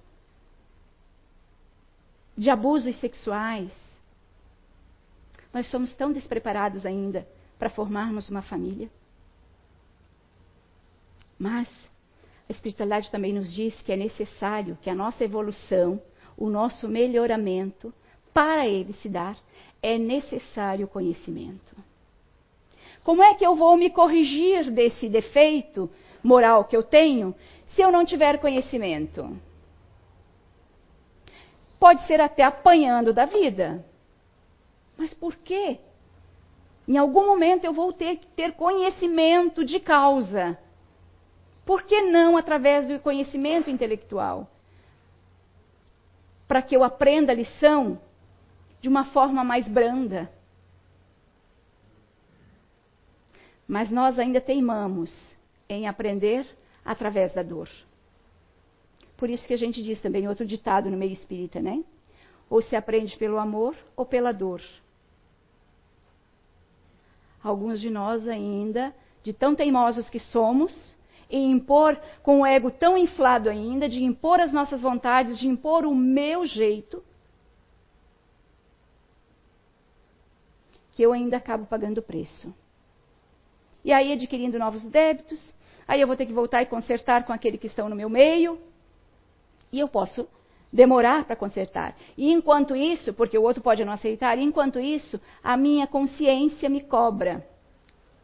[2.36, 3.86] de abusos sexuais.
[5.57, 7.27] Nós somos tão despreparados ainda
[7.57, 8.91] para formarmos uma família.
[11.39, 11.67] Mas
[12.47, 15.99] a espiritualidade também nos diz que é necessário que a nossa evolução,
[16.37, 17.91] o nosso melhoramento,
[18.31, 19.35] para ele se dar,
[19.81, 21.75] é necessário o conhecimento.
[23.03, 25.89] Como é que eu vou me corrigir desse defeito
[26.23, 27.33] moral que eu tenho
[27.73, 29.35] se eu não tiver conhecimento?
[31.79, 33.83] Pode ser até apanhando da vida.
[34.97, 35.79] Mas por quê?
[36.87, 40.57] Em algum momento eu vou ter que ter conhecimento de causa.
[41.65, 44.49] Por que não através do conhecimento intelectual?
[46.47, 47.99] Para que eu aprenda a lição
[48.81, 50.31] de uma forma mais branda.
[53.67, 55.35] Mas nós ainda teimamos
[55.67, 56.47] em aprender
[56.85, 57.69] através da dor.
[59.17, 61.83] Por isso que a gente diz também outro ditado no meio espírita, né?
[62.49, 64.61] Ou se aprende pelo amor ou pela dor.
[67.47, 68.93] Alguns de nós ainda,
[69.23, 70.97] de tão teimosos que somos,
[71.29, 75.85] em impor, com o ego tão inflado ainda, de impor as nossas vontades, de impor
[75.85, 77.01] o meu jeito,
[80.91, 82.53] que eu ainda acabo pagando o preço.
[83.81, 85.53] E aí adquirindo novos débitos,
[85.87, 88.59] aí eu vou ter que voltar e consertar com aquele que estão no meu meio,
[89.71, 90.27] e eu posso
[90.72, 91.95] demorar para consertar.
[92.18, 96.82] E enquanto isso, porque o outro pode não aceitar, enquanto isso, a minha consciência me
[96.82, 97.47] cobra.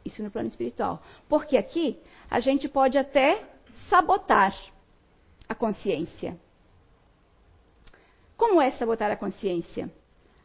[0.05, 1.01] Isso no plano espiritual.
[1.29, 1.97] Porque aqui
[2.29, 3.43] a gente pode até
[3.89, 4.53] sabotar
[5.47, 6.37] a consciência.
[8.35, 9.89] Como é sabotar a consciência?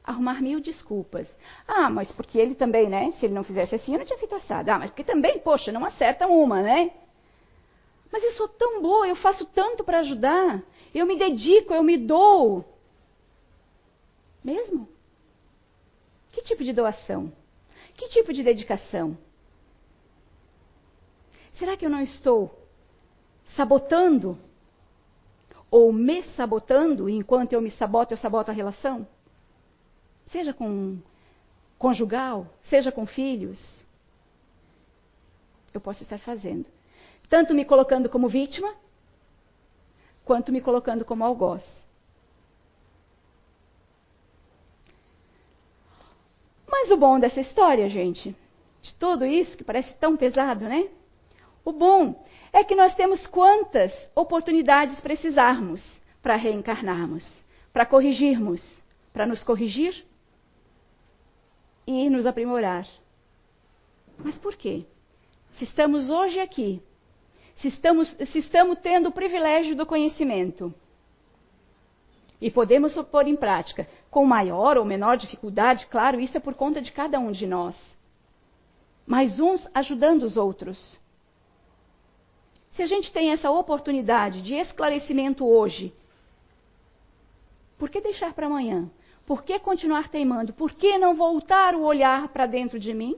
[0.04, 1.28] Arrumar mil desculpas.
[1.66, 3.10] Ah, mas porque ele também, né?
[3.12, 4.70] Se ele não fizesse assim, eu não tinha feito assado.
[4.70, 6.92] Ah, mas porque também, poxa, não acerta uma, né?
[8.10, 10.62] Mas eu sou tão boa, eu faço tanto para ajudar.
[10.94, 12.64] Eu me dedico, eu me dou.
[14.42, 14.88] Mesmo?
[16.32, 17.32] Que tipo de doação?
[17.94, 19.16] Que tipo de dedicação?
[21.54, 22.56] Será que eu não estou
[23.56, 24.38] sabotando
[25.70, 29.06] ou me sabotando, e enquanto eu me saboto, eu saboto a relação?
[30.26, 30.98] Seja com
[31.78, 33.84] conjugal, seja com filhos.
[35.74, 36.68] Eu posso estar fazendo.
[37.28, 38.74] Tanto me colocando como vítima,
[40.28, 41.64] quanto me colocando como algoz.
[46.70, 48.36] Mas o bom dessa história, gente,
[48.82, 50.90] de tudo isso que parece tão pesado, né?
[51.64, 52.22] O bom
[52.52, 55.82] é que nós temos quantas oportunidades precisarmos
[56.20, 57.24] para reencarnarmos,
[57.72, 58.62] para corrigirmos,
[59.14, 60.04] para nos corrigir
[61.86, 62.86] e nos aprimorar.
[64.18, 64.84] Mas por quê?
[65.56, 66.82] Se estamos hoje aqui,
[67.58, 70.72] se estamos, se estamos tendo o privilégio do conhecimento
[72.40, 76.80] e podemos pôr em prática com maior ou menor dificuldade, claro, isso é por conta
[76.80, 77.74] de cada um de nós.
[79.04, 81.00] Mas uns ajudando os outros.
[82.72, 85.92] Se a gente tem essa oportunidade de esclarecimento hoje,
[87.76, 88.88] por que deixar para amanhã?
[89.26, 90.52] Por que continuar teimando?
[90.52, 93.16] Por que não voltar o olhar para dentro de mim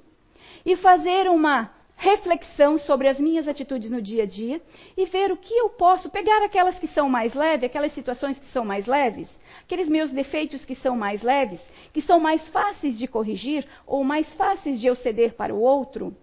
[0.64, 1.70] e fazer uma
[2.00, 4.60] reflexão sobre as minhas atitudes no dia a dia
[4.96, 8.46] e ver o que eu posso pegar aquelas que são mais leves, aquelas situações que
[8.46, 9.28] são mais leves,
[9.62, 11.60] aqueles meus defeitos que são mais leves,
[11.92, 16.16] que são mais fáceis de corrigir ou mais fáceis de eu ceder para o outro,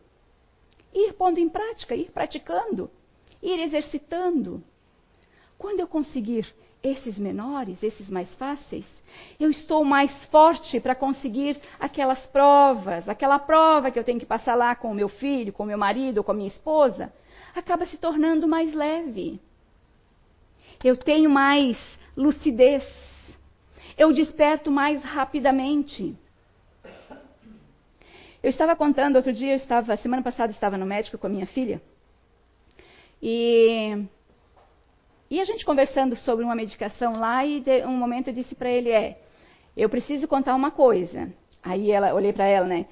[0.94, 2.90] ir pondo em prática, ir praticando
[3.42, 4.64] ir exercitando.
[5.58, 6.54] Quando eu conseguir
[6.88, 8.86] esses menores, esses mais fáceis,
[9.40, 14.56] eu estou mais forte para conseguir aquelas provas, aquela prova que eu tenho que passar
[14.56, 17.12] lá com o meu filho, com o meu marido, com a minha esposa,
[17.56, 19.40] acaba se tornando mais leve.
[20.84, 21.78] Eu tenho mais
[22.16, 22.84] lucidez.
[23.98, 26.16] Eu desperto mais rapidamente.
[28.44, 31.48] Eu estava contando outro dia, eu estava, semana passada estava no médico com a minha
[31.48, 31.82] filha.
[33.22, 34.06] E,
[35.30, 38.70] e a gente conversando sobre uma medicação lá, e de, um momento eu disse para
[38.70, 39.20] ele: é,
[39.76, 41.32] eu preciso contar uma coisa.
[41.62, 42.86] Aí ela, olhei para ela, né?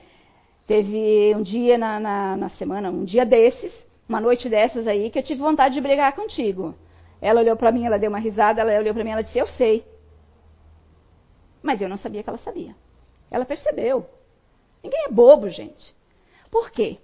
[0.68, 3.72] Teve um dia na, na, na, semana, um dia desses,
[4.10, 6.76] uma noite dessas aí, que eu tive vontade de brigar contigo.
[7.22, 9.48] Ela olhou para mim, ela deu uma risada, ela olhou para mim, ela disse: Eu
[9.48, 9.86] sei.
[11.64, 12.76] Mas eu não sabia que ela sabia.
[13.32, 14.06] Ela percebeu.
[14.84, 15.96] Ninguém é bobo, gente.
[16.52, 16.98] Por quê?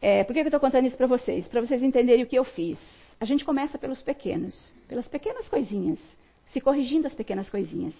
[0.00, 1.48] É, por que eu estou contando isso para vocês?
[1.48, 2.78] Para vocês entenderem o que eu fiz.
[3.20, 5.98] A gente começa pelos pequenos, pelas pequenas coisinhas,
[6.46, 7.94] se corrigindo as pequenas coisinhas.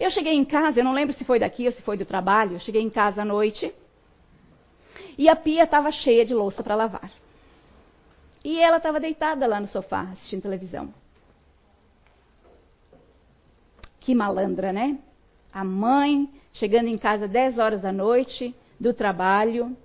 [0.00, 2.54] Eu cheguei em casa, eu não lembro se foi daqui ou se foi do trabalho,
[2.54, 3.72] eu cheguei em casa à noite
[5.16, 7.10] e a pia estava cheia de louça para lavar.
[8.44, 10.92] E ela estava deitada lá no sofá assistindo televisão.
[14.00, 14.98] Que malandra, né?
[15.52, 19.76] A mãe chegando em casa 10 horas da noite do trabalho,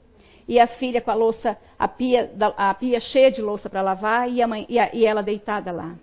[0.48, 4.30] e a filha com a louça, a pia, a pia cheia de louça para lavar
[4.30, 5.96] e, mãe, e, a, e ela deitada lá.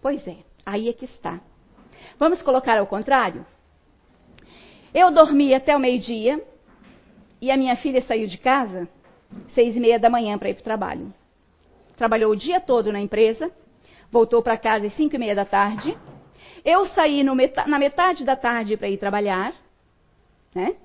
[0.00, 1.40] Pois é, aí é que está.
[2.18, 3.44] Vamos colocar ao contrário?
[4.94, 6.42] Eu dormi até o meio-dia
[7.40, 8.88] e a minha filha saiu de casa
[9.54, 11.12] seis e meia da manhã para ir para o trabalho.
[11.96, 13.50] Trabalhou o dia todo na empresa,
[14.10, 15.96] voltou para casa às cinco e meia da tarde.
[16.64, 19.54] Eu saí na metade da tarde para ir trabalhar,
[20.54, 20.76] né?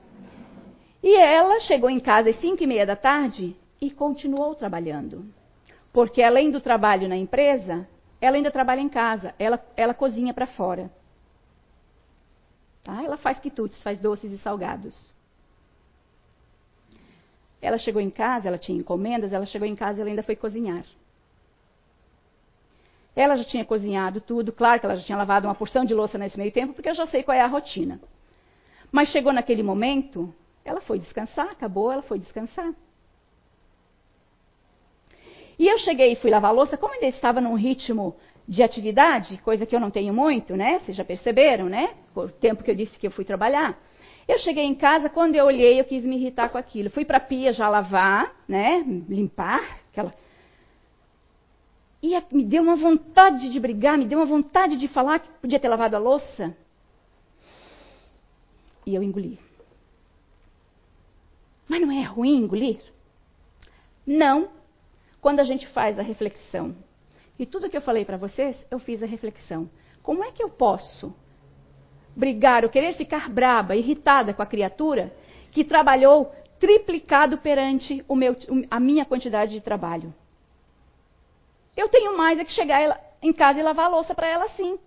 [1.02, 5.26] E ela chegou em casa às cinco e meia da tarde e continuou trabalhando.
[5.94, 7.88] Porque além do trabalho na empresa,
[8.20, 10.92] ela ainda trabalha em casa, ela, ela cozinha para fora.
[12.84, 13.04] Tá?
[13.04, 15.14] Ela faz quitutes, faz doces e salgados.
[17.62, 20.36] Ela chegou em casa, ela tinha encomendas, ela chegou em casa e ela ainda foi
[20.36, 20.86] cozinhar.
[23.16, 26.20] Ela já tinha cozinhado tudo, claro que ela já tinha lavado uma porção de louça
[26.20, 28.00] nesse meio tempo, porque eu já sei qual é a rotina.
[28.92, 30.34] Mas chegou naquele momento
[30.68, 32.74] ela foi descansar, acabou, ela foi descansar.
[35.58, 38.16] E eu cheguei e fui lavar a louça, como ainda estava num ritmo
[38.46, 40.80] de atividade, coisa que eu não tenho muito, né?
[40.80, 41.96] Vocês já perceberam, né?
[42.14, 43.80] O tempo que eu disse que eu fui trabalhar.
[44.28, 46.90] Eu cheguei em casa, quando eu olhei, eu quis me irritar com aquilo.
[46.90, 48.84] Fui para a pia já lavar, né?
[49.08, 50.14] Limpar, aquela.
[52.04, 55.60] E me deu uma vontade de brigar, me deu uma vontade de falar que podia
[55.60, 56.56] ter lavado a louça.
[58.86, 59.47] E eu engoli.
[61.68, 62.80] Mas não é ruim engolir?
[64.06, 64.50] Não,
[65.20, 66.76] quando a gente faz a reflexão.
[67.38, 69.70] E tudo que eu falei para vocês, eu fiz a reflexão.
[70.02, 71.14] Como é que eu posso
[72.16, 75.14] brigar ou querer ficar braba, irritada com a criatura
[75.52, 78.36] que trabalhou triplicado perante meu,
[78.72, 80.14] a minha quantidade de trabalho?
[81.76, 84.80] Eu tenho mais é que chegar em casa e lavar a louça para ela sim.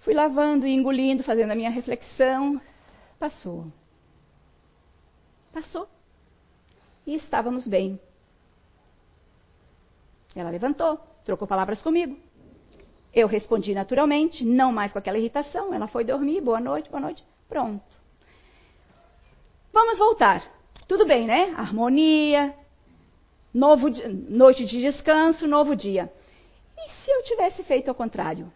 [0.00, 2.60] Fui lavando e engolindo, fazendo a minha reflexão,
[3.18, 3.72] Passou.
[5.52, 5.88] Passou.
[7.06, 8.00] E estávamos bem.
[10.34, 12.16] Ela levantou, trocou palavras comigo.
[13.14, 15.72] Eu respondi naturalmente, não mais com aquela irritação.
[15.72, 17.24] Ela foi dormir, boa noite, boa noite.
[17.48, 17.84] Pronto.
[19.72, 20.42] Vamos voltar.
[20.86, 21.54] Tudo bem, né?
[21.56, 22.54] Harmonia,
[23.52, 23.88] novo,
[24.28, 26.12] noite de descanso, novo dia.
[26.76, 28.52] E se eu tivesse feito ao contrário?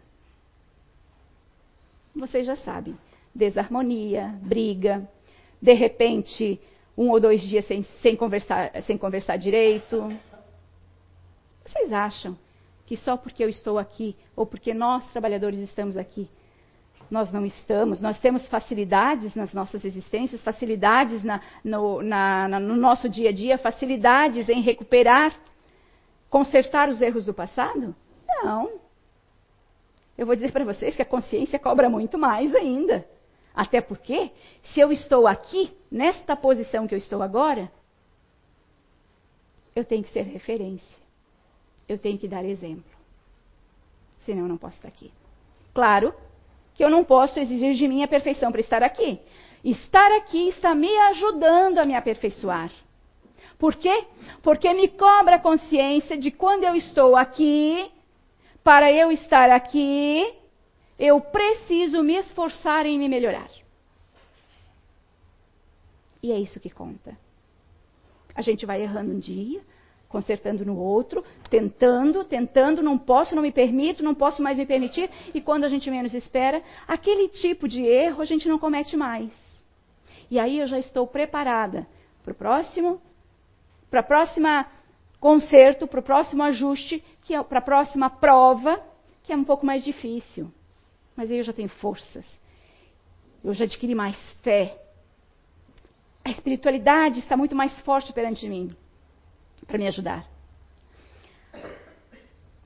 [2.15, 2.99] Vocês já sabem.
[3.35, 5.09] Desarmonia, briga,
[5.61, 6.61] de repente,
[6.97, 10.09] um ou dois dias sem, sem, conversar, sem conversar direito.
[11.65, 12.37] Vocês acham
[12.87, 16.29] que só porque eu estou aqui, ou porque nós, trabalhadores, estamos aqui,
[17.11, 22.77] nós não estamos, nós temos facilidades nas nossas existências, facilidades na, no, na, na, no
[22.77, 25.35] nosso dia a dia, facilidades em recuperar,
[26.29, 27.95] consertar os erros do passado?
[28.29, 28.81] Não.
[30.17, 33.07] Eu vou dizer para vocês que a consciência cobra muito mais ainda.
[33.55, 34.31] Até porque,
[34.63, 37.71] se eu estou aqui, nesta posição que eu estou agora,
[39.75, 41.01] eu tenho que ser referência
[41.91, 42.85] eu tenho que dar exemplo.
[44.21, 45.11] Senão eu não posso estar aqui.
[45.75, 46.15] Claro
[46.75, 49.19] que eu não posso exigir de mim a perfeição para estar aqui.
[49.65, 52.71] Estar aqui está me ajudando a me aperfeiçoar.
[53.59, 54.05] Por quê?
[54.41, 57.91] Porque me cobra a consciência de quando eu estou aqui,
[58.63, 60.33] para eu estar aqui,
[61.01, 63.49] eu preciso me esforçar em me melhorar.
[66.23, 67.17] E é isso que conta.
[68.35, 69.63] A gente vai errando um dia,
[70.11, 75.11] consertando no outro, tentando, tentando, não posso, não me permito, não posso mais me permitir,
[75.35, 79.33] e quando a gente menos espera, aquele tipo de erro a gente não comete mais.
[80.31, 81.87] E aí eu já estou preparada
[82.23, 83.01] para o próximo,
[83.91, 84.67] para a próxima
[85.19, 88.83] conserto, para o próximo ajuste, que é para a próxima prova,
[89.23, 90.53] que é um pouco mais difícil.
[91.17, 92.25] Mas aí eu já tenho forças.
[93.43, 94.79] Eu já adquiri mais fé.
[96.25, 98.75] A espiritualidade está muito mais forte perante mim
[99.67, 100.27] para me ajudar.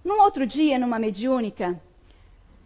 [0.05, 1.81] Num outro dia, numa mediúnica,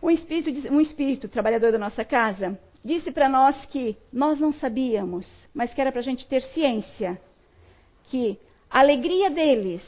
[0.02, 5.30] um espírito, um espírito trabalhador da nossa casa disse para nós que nós não sabíamos,
[5.52, 7.20] mas que era para a gente ter ciência,
[8.04, 8.38] que
[8.70, 9.82] a alegria deles,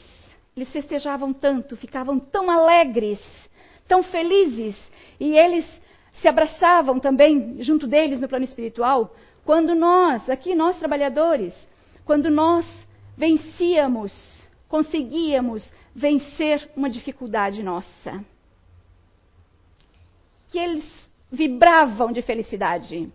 [0.55, 3.19] eles festejavam tanto, ficavam tão alegres,
[3.87, 4.75] tão felizes,
[5.19, 5.65] e eles
[6.21, 11.53] se abraçavam também junto deles no plano espiritual, quando nós, aqui nós trabalhadores,
[12.05, 12.65] quando nós
[13.17, 18.23] vencíamos, conseguíamos vencer uma dificuldade nossa.
[20.49, 20.85] Que eles
[21.31, 23.11] vibravam de felicidade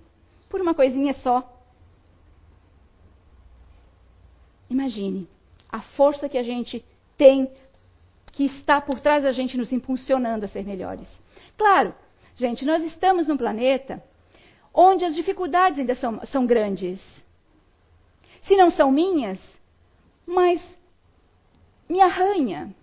[0.50, 1.52] por uma coisinha só.
[4.68, 5.28] Imagine
[5.68, 6.84] a força que a gente
[7.16, 7.50] tem,
[8.32, 11.08] que está por trás da gente nos impulsionando a ser melhores.
[11.56, 11.94] Claro,
[12.36, 14.02] gente, nós estamos num planeta
[14.72, 17.00] onde as dificuldades ainda são, são grandes.
[18.42, 19.40] Se não são minhas,
[20.26, 20.62] mas
[21.88, 22.74] me arranha,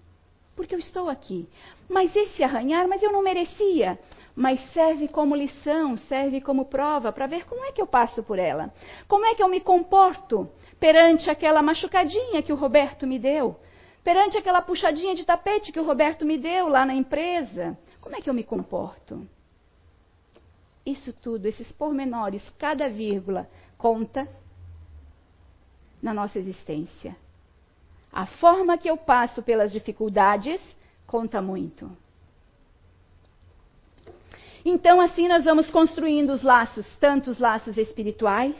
[0.56, 1.47] porque eu estou aqui.
[1.88, 3.99] Mas esse arranhar, mas eu não merecia.
[4.36, 8.39] Mas serve como lição, serve como prova para ver como é que eu passo por
[8.39, 8.74] ela.
[9.08, 10.49] Como é que eu me comporto
[10.80, 13.56] perante aquela machucadinha que o Roberto me deu,
[14.04, 17.78] perante aquela puxadinha de tapete que o Roberto me deu lá na empresa.
[18.01, 19.28] Como é que eu me comporto?
[20.86, 24.27] Isso tudo, esses pormenores, cada vírgula, conta
[26.01, 27.15] na nossa existência.
[28.11, 30.61] A forma que eu passo pelas dificuldades
[31.07, 31.89] conta muito.
[34.65, 38.55] Então, assim, nós vamos construindo os laços, tanto os laços espirituais,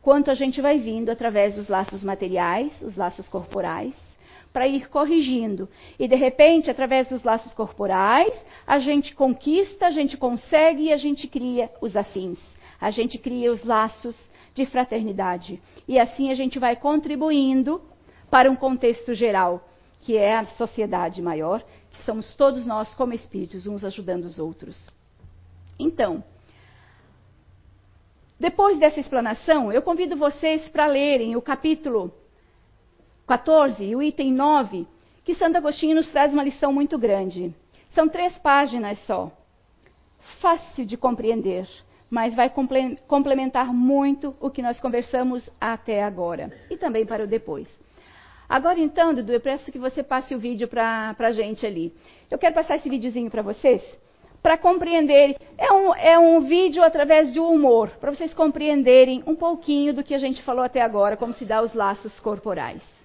[0.00, 3.94] quanto a gente vai vindo através dos laços materiais, os laços corporais,
[4.56, 5.68] para ir corrigindo.
[5.98, 8.32] E, de repente, através dos laços corporais,
[8.66, 12.38] a gente conquista, a gente consegue e a gente cria os afins.
[12.80, 14.18] A gente cria os laços
[14.54, 15.60] de fraternidade.
[15.86, 17.82] E assim a gente vai contribuindo
[18.30, 19.62] para um contexto geral,
[20.00, 24.88] que é a sociedade maior, que somos todos nós como espíritos, uns ajudando os outros.
[25.78, 26.24] Então,
[28.40, 32.10] depois dessa explanação, eu convido vocês para lerem o capítulo
[33.26, 34.86] 14 e o item 9,
[35.24, 37.52] que Santo Agostinho nos traz uma lição muito grande.
[37.88, 39.32] São três páginas só.
[40.40, 41.68] Fácil de compreender,
[42.08, 42.48] mas vai
[43.08, 47.68] complementar muito o que nós conversamos até agora e também para o depois.
[48.48, 51.92] Agora então, Dudu, eu peço que você passe o vídeo para a gente ali.
[52.30, 53.82] Eu quero passar esse videozinho para vocês,
[54.40, 55.34] para compreenderem.
[55.58, 60.14] É um, é um vídeo através do humor, para vocês compreenderem um pouquinho do que
[60.14, 62.95] a gente falou até agora, como se dá os laços corporais.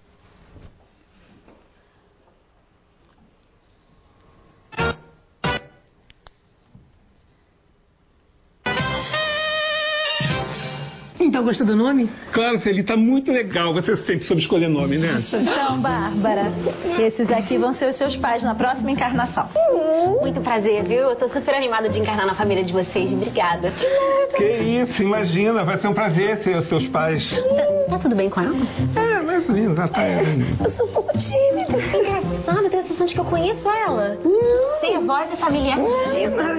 [11.32, 12.10] Então, gostou do nome?
[12.34, 13.74] Claro, Celi, tá muito legal.
[13.74, 15.24] Você sempre soube escolher nome, né?
[15.32, 16.52] Então, Bárbara,
[17.00, 19.48] esses aqui vão ser os seus pais na próxima encarnação.
[20.20, 21.10] Muito prazer, viu?
[21.10, 23.14] Eu tô super animada de encarnar na família de vocês.
[23.14, 23.72] Obrigada.
[24.36, 25.64] Que isso, imagina.
[25.64, 27.24] Vai ser um prazer ser os seus pais.
[27.88, 28.54] Tá tudo bem com ela?
[28.94, 29.78] É, menos.
[29.78, 30.02] Ela tá...
[30.66, 31.98] Eu sou um pouco tímida.
[31.98, 34.18] Engraçado, eu sensação de que eu conheço ela.
[34.24, 35.78] Não a voz é familiar.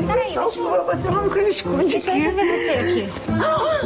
[0.07, 0.85] Peraí, deixa eu...
[0.85, 3.09] Você não me esconde Deixa eu ver você aqui.
[3.29, 3.83] Ah,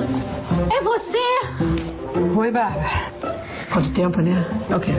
[0.76, 2.38] É você!
[2.38, 3.12] Oi, Bárbara.
[3.72, 4.44] Quanto tempo, né?
[4.70, 4.94] É o quê?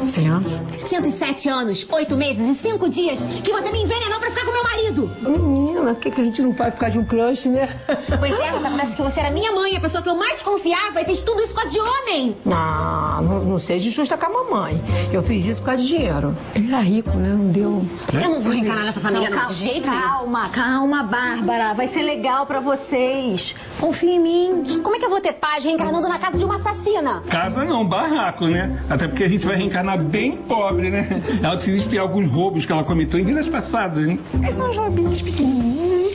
[0.00, 0.52] 100 anos?
[0.88, 4.62] 107 anos, 8 meses e 5 dias que você me envenenou pra ficar com meu
[4.62, 5.10] marido.
[5.22, 7.76] Menina, por que, que a gente não faz por causa de um crush, né?
[8.18, 11.00] Pois é, mas parece que você era minha mãe, a pessoa que eu mais confiava
[11.00, 12.36] e fez tudo isso com a de homem.
[12.44, 14.80] Não, não, não seja injusta com a mamãe.
[15.12, 16.36] Eu fiz isso por causa de dinheiro.
[16.54, 17.28] Ele era rico, né?
[17.30, 17.84] Não deu.
[18.12, 19.90] Eu não vou reencanar nessa família não, de jeito.
[19.90, 21.74] Calma, calma, Bárbara.
[21.74, 23.54] Vai ser legal pra vocês.
[23.80, 24.80] Confia em mim.
[24.82, 27.22] Como é que eu vou ter paz reencarnando na casa de uma assassina?
[27.28, 28.84] Casa não, barraco, né?
[28.88, 31.22] Até porque a gente vai reencarnar bem pobre, né?
[31.42, 34.18] Ela precisa espiar alguns roubos que ela cometeu em vidas passadas, hein?
[34.56, 36.14] São joguinhos pequenininhos.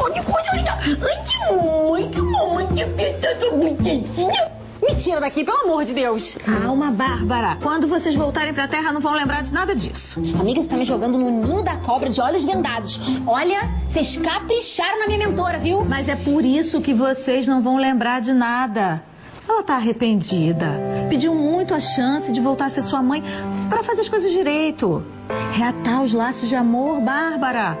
[0.00, 0.78] Onde coisa linda.
[0.80, 4.62] Ai, muito, muito apertado, bonitinha.
[4.82, 6.34] Me tira daqui, pelo amor de Deus.
[6.44, 7.56] Calma, Bárbara.
[7.62, 10.18] Quando vocês voltarem pra Terra, não vão lembrar de nada disso.
[10.18, 13.00] Amiga, você tá me jogando no ninho da cobra de olhos vendados.
[13.24, 15.84] Olha, vocês capricharam na minha mentora, viu?
[15.84, 19.11] Mas é por isso que vocês não vão lembrar de nada.
[19.48, 20.68] Ela tá arrependida.
[21.08, 23.22] Pediu muito a chance de voltar a ser sua mãe
[23.68, 25.04] para fazer as coisas direito.
[25.52, 27.76] Reatar os laços de amor, Bárbara.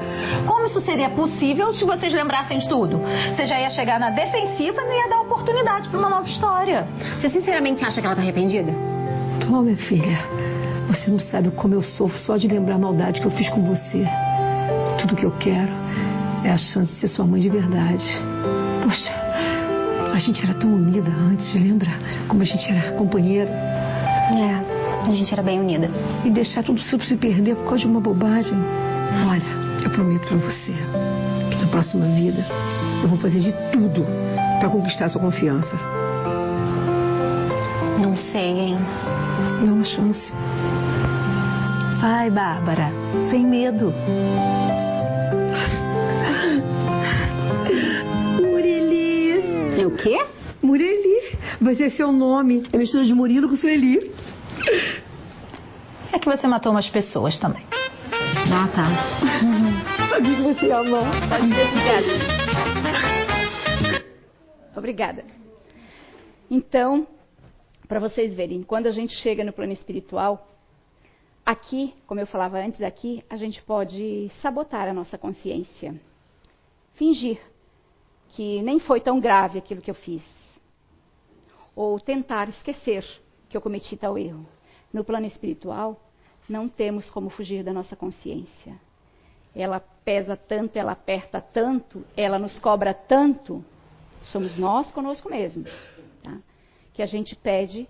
[0.46, 3.00] Como isso seria possível se vocês lembrassem de tudo?
[3.34, 6.86] Você já ia chegar na defensiva e não ia dar oportunidade para uma nova história.
[7.20, 8.72] Você sinceramente acha que ela tá arrependida?
[9.40, 10.18] Toma, minha filha.
[10.88, 13.62] Você não sabe como eu sofro só de lembrar a maldade que eu fiz com
[13.62, 14.06] você.
[15.00, 15.72] Tudo que eu quero
[16.44, 18.04] é a chance de ser sua mãe de verdade.
[18.84, 19.12] Poxa,
[20.12, 21.90] a gente era tão unida antes, lembra?
[22.28, 23.50] Como a gente era companheira.
[23.50, 25.90] É, a gente era bem unida.
[26.24, 28.58] E deixar tudo isso se perder por causa de uma bobagem.
[29.28, 30.72] Olha, eu prometo pra você
[31.50, 32.44] que na próxima vida
[33.02, 34.06] eu vou fazer de tudo
[34.60, 35.76] pra conquistar sua confiança.
[38.00, 38.78] Não sei, hein?
[39.64, 40.32] Dá uma chance.
[42.00, 42.90] Vai, Bárbara.
[43.30, 43.92] Sem medo.
[49.86, 50.18] O quê?
[50.62, 51.38] Mureli.
[51.60, 52.62] Vai ser seu nome.
[52.72, 54.12] É mistura de Murilo com Sueli.
[56.12, 57.64] É que você matou umas pessoas também.
[58.52, 58.88] Ah, tá.
[60.10, 61.10] Sabia que você ia amar.
[61.28, 62.06] Pode ser, obrigada.
[64.76, 65.24] Obrigada.
[66.50, 67.06] Então,
[67.88, 70.46] para vocês verem, quando a gente chega no plano espiritual,
[71.46, 75.94] aqui, como eu falava antes, aqui a gente pode sabotar a nossa consciência.
[76.94, 77.40] Fingir
[78.32, 80.22] que nem foi tão grave aquilo que eu fiz.
[81.74, 83.04] Ou tentar esquecer
[83.48, 84.46] que eu cometi tal erro.
[84.92, 86.00] No plano espiritual,
[86.48, 88.78] não temos como fugir da nossa consciência.
[89.54, 93.64] Ela pesa tanto, ela aperta tanto, ela nos cobra tanto,
[94.22, 95.70] somos nós conosco mesmos,
[96.22, 96.38] tá?
[96.94, 97.88] que a gente pede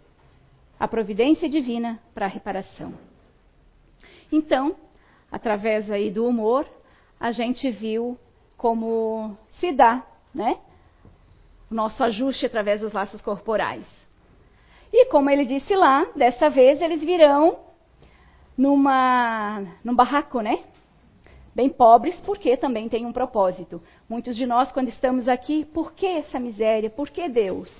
[0.78, 2.92] a providência divina para a reparação.
[4.30, 4.76] Então,
[5.30, 6.66] através aí do humor,
[7.18, 8.18] a gente viu
[8.56, 10.04] como se dá,
[10.34, 10.58] né?
[11.70, 13.86] O nosso ajuste através dos laços corporais.
[14.92, 17.58] E como ele disse lá, dessa vez eles virão
[18.56, 20.64] numa, num barraco, né?
[21.54, 23.82] Bem pobres, porque também tem um propósito.
[24.08, 26.88] Muitos de nós, quando estamos aqui, por que essa miséria?
[26.88, 27.70] Por que Deus?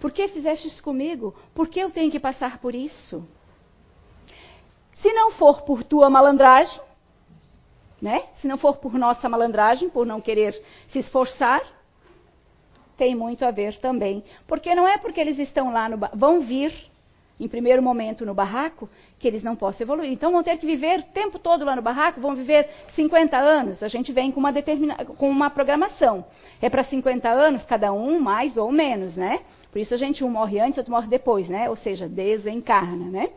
[0.00, 1.34] Por que fizeste isso comigo?
[1.54, 3.26] Por que eu tenho que passar por isso?
[4.96, 6.80] Se não for por tua malandragem,
[8.00, 8.24] né?
[8.34, 10.52] Se não for por nossa malandragem, por não querer
[10.88, 11.62] se esforçar,
[13.00, 14.22] tem muito a ver também.
[14.46, 16.70] Porque não é porque eles estão lá no vão vir
[17.40, 18.86] em primeiro momento no barraco
[19.18, 20.12] que eles não possam evoluir.
[20.12, 23.82] Então vão ter que viver o tempo todo lá no barraco, vão viver 50 anos.
[23.82, 26.26] A gente vem com uma determina com uma programação.
[26.60, 29.40] É para 50 anos cada um, mais ou menos, né?
[29.72, 31.70] Por isso a gente um morre antes, outro morre depois, né?
[31.70, 33.30] Ou seja, desencarna, né?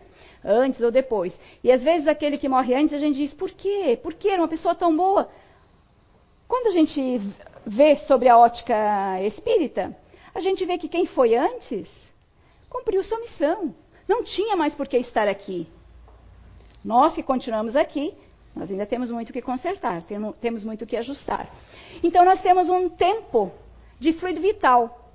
[0.43, 1.33] Antes ou depois.
[1.63, 3.97] E às vezes aquele que morre antes, a gente diz, por quê?
[4.03, 5.29] Por que era uma pessoa tão boa?
[6.47, 7.21] Quando a gente
[7.65, 9.95] vê sobre a ótica espírita,
[10.33, 11.89] a gente vê que quem foi antes
[12.69, 13.73] cumpriu sua missão.
[14.07, 15.67] Não tinha mais por que estar aqui.
[16.83, 18.13] Nós que continuamos aqui,
[18.55, 20.03] nós ainda temos muito que consertar,
[20.41, 21.49] temos muito que ajustar.
[22.03, 23.51] Então nós temos um tempo
[23.99, 25.11] de fluido vital.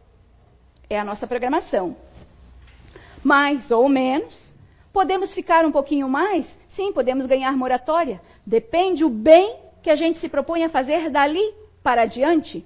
[0.88, 1.96] É a nossa programação.
[3.22, 4.52] Mais ou menos.
[4.92, 6.46] Podemos ficar um pouquinho mais?
[6.74, 8.20] Sim, podemos ganhar moratória.
[8.46, 9.56] Depende o bem
[9.88, 11.42] que a gente se propõe a fazer dali
[11.82, 12.62] para adiante.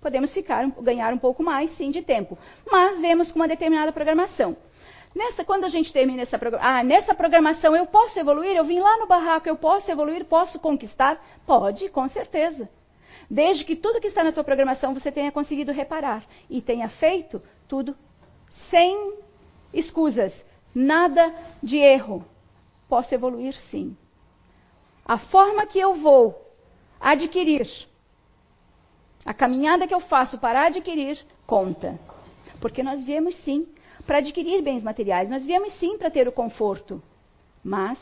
[0.00, 2.38] Podemos ficar, ganhar um pouco mais, sim, de tempo.
[2.72, 4.56] Mas vemos com uma determinada programação.
[5.14, 8.80] Nessa, quando a gente termina essa programação, ah, nessa programação eu posso evoluir, eu vim
[8.80, 11.22] lá no barraco, eu posso evoluir, posso conquistar?
[11.46, 12.66] Pode, com certeza.
[13.28, 17.42] Desde que tudo que está na tua programação você tenha conseguido reparar e tenha feito
[17.68, 17.94] tudo
[18.70, 19.18] sem
[19.74, 20.32] escusas,
[20.74, 22.24] nada de erro.
[22.88, 23.94] Posso evoluir sim.
[25.04, 26.45] A forma que eu vou
[27.00, 27.68] adquirir,
[29.24, 31.98] a caminhada que eu faço para adquirir, conta.
[32.60, 33.66] Porque nós viemos sim
[34.06, 37.02] para adquirir bens materiais, nós viemos sim para ter o conforto,
[37.62, 37.98] mas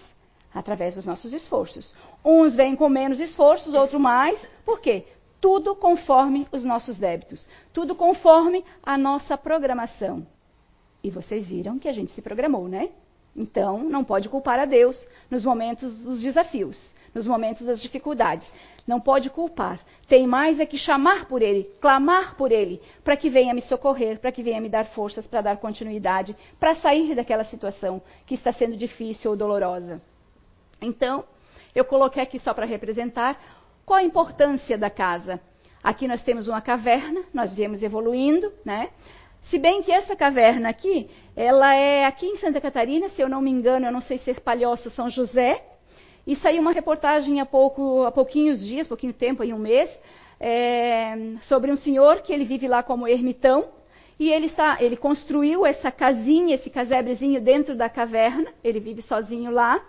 [0.55, 1.95] através dos nossos esforços.
[2.25, 4.41] Uns vêm com menos esforços, outros mais.
[4.65, 5.05] Por quê?
[5.41, 10.27] Tudo conforme os nossos débitos, tudo conforme a nossa programação.
[11.03, 12.91] E vocês viram que a gente se programou, né?
[13.37, 14.97] Então, não pode culpar a Deus
[15.29, 18.47] nos momentos dos desafios, nos momentos das dificuldades.
[18.87, 19.81] Não pode culpar.
[20.07, 24.19] Tem mais é que chamar por Ele, clamar por Ele, para que venha me socorrer,
[24.19, 28.53] para que venha me dar forças para dar continuidade, para sair daquela situação que está
[28.53, 30.03] sendo difícil ou dolorosa.
[30.81, 31.25] Então,
[31.75, 33.41] eu coloquei aqui só para representar
[33.87, 35.41] qual a importância da casa.
[35.83, 38.91] Aqui nós temos uma caverna, nós viemos evoluindo, né?
[39.51, 43.43] Se bem que essa caverna aqui, ela é aqui em Santa Catarina, se eu não
[43.43, 45.63] me engano, eu não sei se é Palhoça São José,
[46.27, 49.91] e saiu uma reportagem há, pouco, há pouquinhos dias, pouquinho tempo, aí um mês,
[50.41, 53.67] é, sobre um senhor que ele vive lá como ermitão,
[54.19, 59.51] e ele, está, ele construiu essa casinha, esse casebrezinho dentro da caverna, ele vive sozinho
[59.51, 59.83] lá,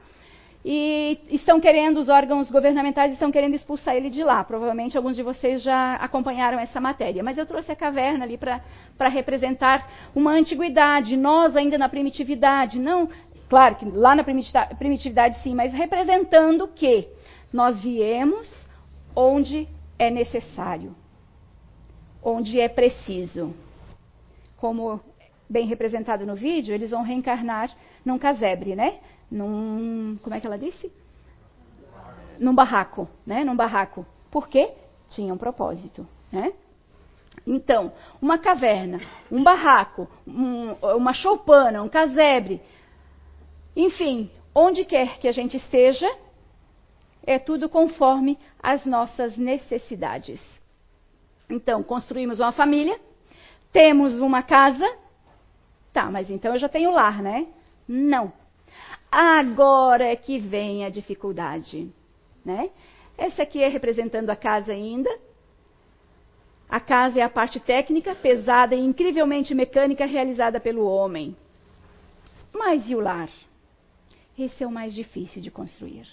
[0.68, 4.44] e estão querendo, os órgãos governamentais estão querendo expulsar ele de lá.
[4.44, 7.22] Provavelmente alguns de vocês já acompanharam essa matéria.
[7.22, 12.80] Mas eu trouxe a caverna ali para representar uma antiguidade, nós ainda na primitividade.
[12.80, 13.08] Não,
[13.50, 17.08] claro que lá na primitividade sim, mas representando que
[17.52, 18.68] nós viemos
[19.16, 19.68] onde
[19.98, 20.96] é necessário,
[22.22, 23.54] onde é preciso.
[24.58, 25.00] Como
[25.50, 27.70] bem representado no vídeo, eles vão reencarnar
[28.04, 29.00] num casebre, né?
[29.30, 30.18] num.
[30.22, 30.92] Como é que ela disse?
[32.40, 33.44] Num barraco, né?
[33.44, 34.06] Num barraco.
[34.30, 34.74] Por quê?
[35.10, 36.54] Tinha um propósito, né?
[37.46, 37.92] Então,
[38.22, 42.62] uma caverna, um barraco, um, uma choupana, um casebre,
[43.76, 46.10] enfim, onde quer que a gente esteja,
[47.26, 50.42] é tudo conforme as nossas necessidades.
[51.50, 53.00] Então, construímos uma família,
[53.72, 54.88] temos uma casa,
[55.92, 57.48] tá, mas então eu já tenho lar, né?
[57.88, 58.32] Não.
[59.12, 61.92] Agora é que vem a dificuldade.
[62.44, 62.70] Né?
[63.18, 65.10] Essa aqui é representando a casa ainda.
[66.68, 71.36] A casa é a parte técnica, pesada e incrivelmente mecânica realizada pelo homem.
[72.54, 73.30] Mas e o lar?
[74.38, 76.08] Esse é o mais difícil de construir.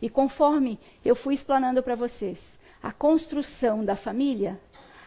[0.00, 2.38] E conforme eu fui explanando para vocês
[2.82, 4.60] a construção da família,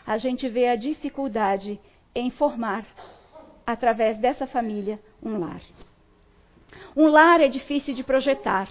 [0.05, 1.79] a gente vê a dificuldade
[2.13, 2.85] em formar,
[3.65, 5.61] através dessa família, um lar.
[6.95, 8.67] Um lar é difícil de projetar,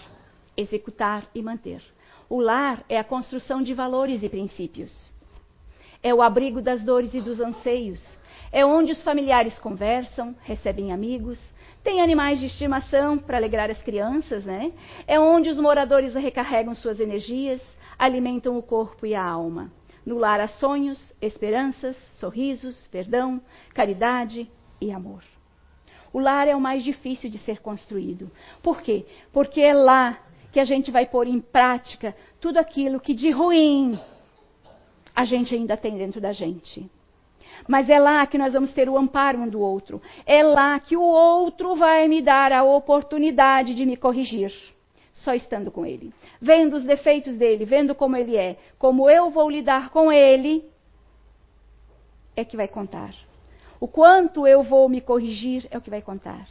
[0.57, 1.83] executar e manter.
[2.29, 5.13] O lar é a construção de valores e princípios.
[6.03, 8.05] É o abrigo das dores e dos anseios.
[8.53, 11.41] É onde os familiares conversam, recebem amigos,
[11.83, 14.73] têm animais de estimação para alegrar as crianças, né?
[15.07, 17.61] É onde os moradores recarregam suas energias,
[17.99, 19.73] alimentam o corpo e a alma.
[20.05, 23.41] No lar há sonhos, esperanças, sorrisos, perdão,
[23.75, 24.51] caridade
[24.81, 25.23] e amor.
[26.13, 28.31] O lar é o mais difícil de ser construído.
[28.63, 29.07] Por quê?
[29.33, 30.19] Porque é lá
[30.53, 33.99] que a gente vai pôr em prática tudo aquilo que de ruim
[35.15, 36.91] a gente ainda tem dentro da gente.
[37.69, 40.01] Mas é lá que nós vamos ter o amparo um do outro.
[40.27, 44.53] É lá que o outro vai me dar a oportunidade de me corrigir.
[45.13, 46.13] Só estando com ele.
[46.41, 50.65] Vendo os defeitos dele, vendo como ele é, como eu vou lidar com ele,
[52.37, 53.15] é que vai contar.
[53.79, 56.47] O quanto eu vou me corrigir é o que vai contar.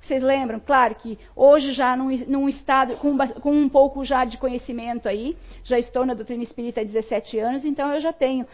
[0.00, 0.58] Vocês lembram?
[0.58, 5.36] Claro que hoje já num, num estado, com, com, um pouco já de conhecimento aí,
[5.62, 8.46] já estou na doutrina espírita há 17 anos, então eu já tenho,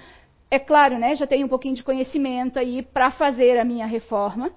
[0.51, 4.51] é claro, né, já tenho um pouquinho de conhecimento aí para fazer a minha reforma,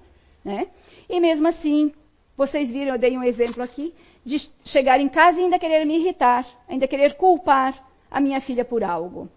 [0.44, 0.68] né?
[1.08, 1.92] E mesmo assim,
[2.36, 3.92] vocês viram, eu dei um exemplo aqui,
[4.24, 8.64] de chegar em casa e ainda querer me irritar, ainda querer culpar a minha filha
[8.64, 9.28] por algo.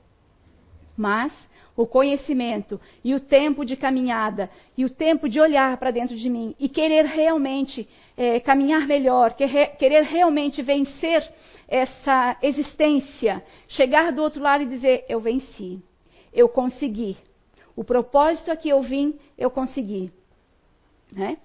[0.95, 1.33] Mas
[1.75, 6.29] o conhecimento e o tempo de caminhada e o tempo de olhar para dentro de
[6.29, 11.27] mim e querer realmente é, caminhar melhor, querer, querer realmente vencer
[11.67, 15.81] essa existência, chegar do outro lado e dizer: eu venci,
[16.33, 17.17] eu consegui.
[17.75, 20.11] O propósito a que eu vim, eu consegui.
[21.11, 21.37] Né?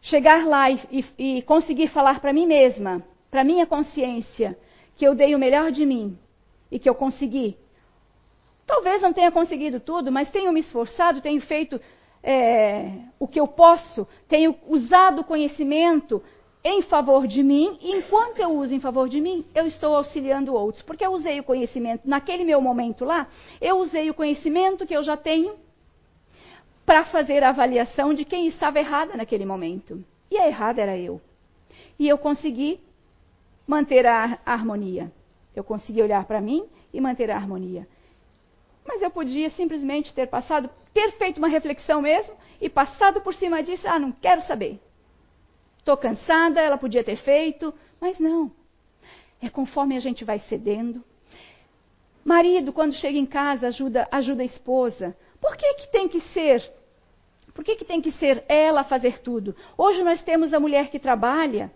[0.00, 4.58] Chegar lá e, e, e conseguir falar para mim mesma, para minha consciência,
[4.96, 6.18] que eu dei o melhor de mim
[6.70, 7.56] e que eu consegui
[8.66, 11.80] Talvez não tenha conseguido tudo, mas tenho me esforçado, tenho feito
[12.22, 16.20] é, o que eu posso, tenho usado o conhecimento
[16.68, 20.52] em favor de mim, e enquanto eu uso em favor de mim, eu estou auxiliando
[20.52, 20.82] outros.
[20.82, 23.28] Porque eu usei o conhecimento, naquele meu momento lá,
[23.60, 25.54] eu usei o conhecimento que eu já tenho
[26.84, 30.04] para fazer a avaliação de quem estava errada naquele momento.
[30.28, 31.20] E a errada era eu.
[32.00, 32.80] E eu consegui
[33.64, 35.12] manter a harmonia.
[35.54, 37.86] Eu consegui olhar para mim e manter a harmonia.
[38.84, 43.62] Mas eu podia simplesmente ter passado, ter feito uma reflexão mesmo e passado por cima
[43.62, 44.80] disso, ah, não quero saber.
[45.86, 48.50] Estou cansada, ela podia ter feito, mas não.
[49.40, 51.00] É conforme a gente vai cedendo.
[52.24, 55.16] Marido, quando chega em casa, ajuda, ajuda a esposa.
[55.40, 56.60] Por que, que tem que ser?
[57.54, 59.54] Por que, que tem que ser ela a fazer tudo?
[59.78, 61.70] Hoje nós temos a mulher que trabalha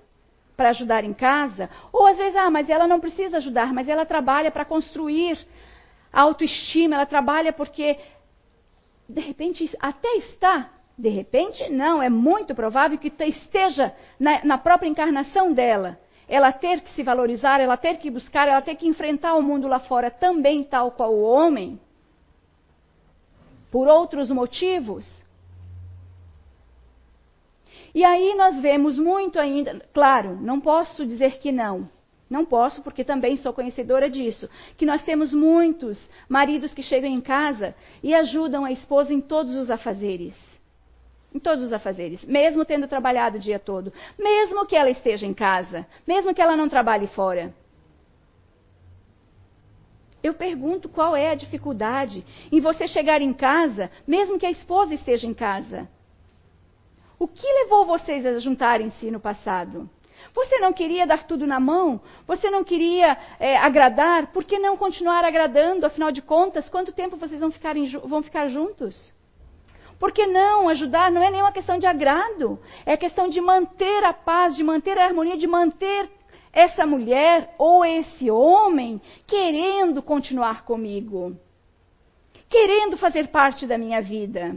[0.56, 4.04] para ajudar em casa, ou às vezes, ah, mas ela não precisa ajudar, mas ela
[4.04, 5.38] trabalha para construir
[6.12, 7.96] a autoestima, ela trabalha porque,
[9.08, 10.68] de repente, até está,
[11.00, 15.98] de repente, não, é muito provável que esteja na, na própria encarnação dela.
[16.28, 19.66] Ela ter que se valorizar, ela ter que buscar, ela ter que enfrentar o mundo
[19.66, 21.80] lá fora também, tal qual o homem,
[23.70, 25.24] por outros motivos.
[27.94, 31.88] E aí nós vemos muito ainda, claro, não posso dizer que não,
[32.28, 34.48] não posso, porque também sou conhecedora disso.
[34.76, 39.56] Que nós temos muitos maridos que chegam em casa e ajudam a esposa em todos
[39.56, 40.49] os afazeres.
[41.34, 42.24] Em todos os afazeres.
[42.24, 43.92] Mesmo tendo trabalhado o dia todo.
[44.18, 45.86] Mesmo que ela esteja em casa.
[46.06, 47.54] Mesmo que ela não trabalhe fora.
[50.22, 54.92] Eu pergunto qual é a dificuldade em você chegar em casa, mesmo que a esposa
[54.92, 55.88] esteja em casa.
[57.18, 59.88] O que levou vocês a juntarem-se no passado?
[60.34, 62.00] Você não queria dar tudo na mão?
[62.26, 64.28] Você não queria é, agradar?
[64.28, 65.86] Por que não continuar agradando?
[65.86, 69.14] Afinal de contas, quanto tempo vocês vão ficar, em, vão ficar juntos?
[70.00, 71.12] Por que não ajudar?
[71.12, 72.58] Não é nenhuma questão de agrado.
[72.86, 76.08] É questão de manter a paz, de manter a harmonia, de manter
[76.50, 81.36] essa mulher ou esse homem querendo continuar comigo.
[82.48, 84.56] Querendo fazer parte da minha vida.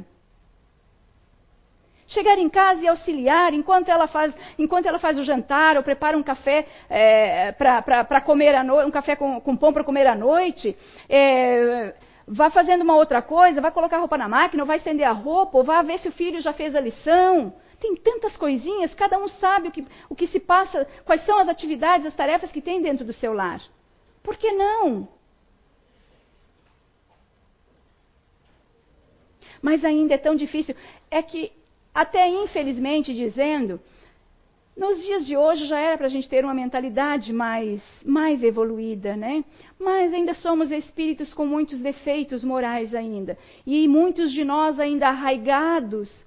[2.08, 6.18] Chegar em casa e auxiliar enquanto ela faz, enquanto ela faz o jantar ou prepara
[6.18, 10.16] um café é, para comer à noite, um café com, com pão para comer à
[10.16, 10.76] noite.
[11.10, 11.94] É,
[12.28, 15.12] vá fazendo uma outra coisa, vai colocar a roupa na máquina, ou vai estender a
[15.12, 17.54] roupa, ou vá ver se o filho já fez a lição.
[17.80, 21.50] Tem tantas coisinhas, cada um sabe o que, o que se passa, quais são as
[21.50, 23.62] atividades, as tarefas que tem dentro do seu lar.
[24.22, 25.08] Por que não?
[29.62, 30.76] Mas ainda é tão difícil.
[31.12, 31.52] É que
[31.94, 33.80] até infelizmente dizendo,
[34.76, 39.16] nos dias de hoje já era para a gente ter uma mentalidade mais, mais evoluída,
[39.16, 39.46] né?
[39.80, 43.38] Mas ainda somos espíritos com muitos defeitos morais ainda.
[43.66, 46.26] E muitos de nós ainda arraigados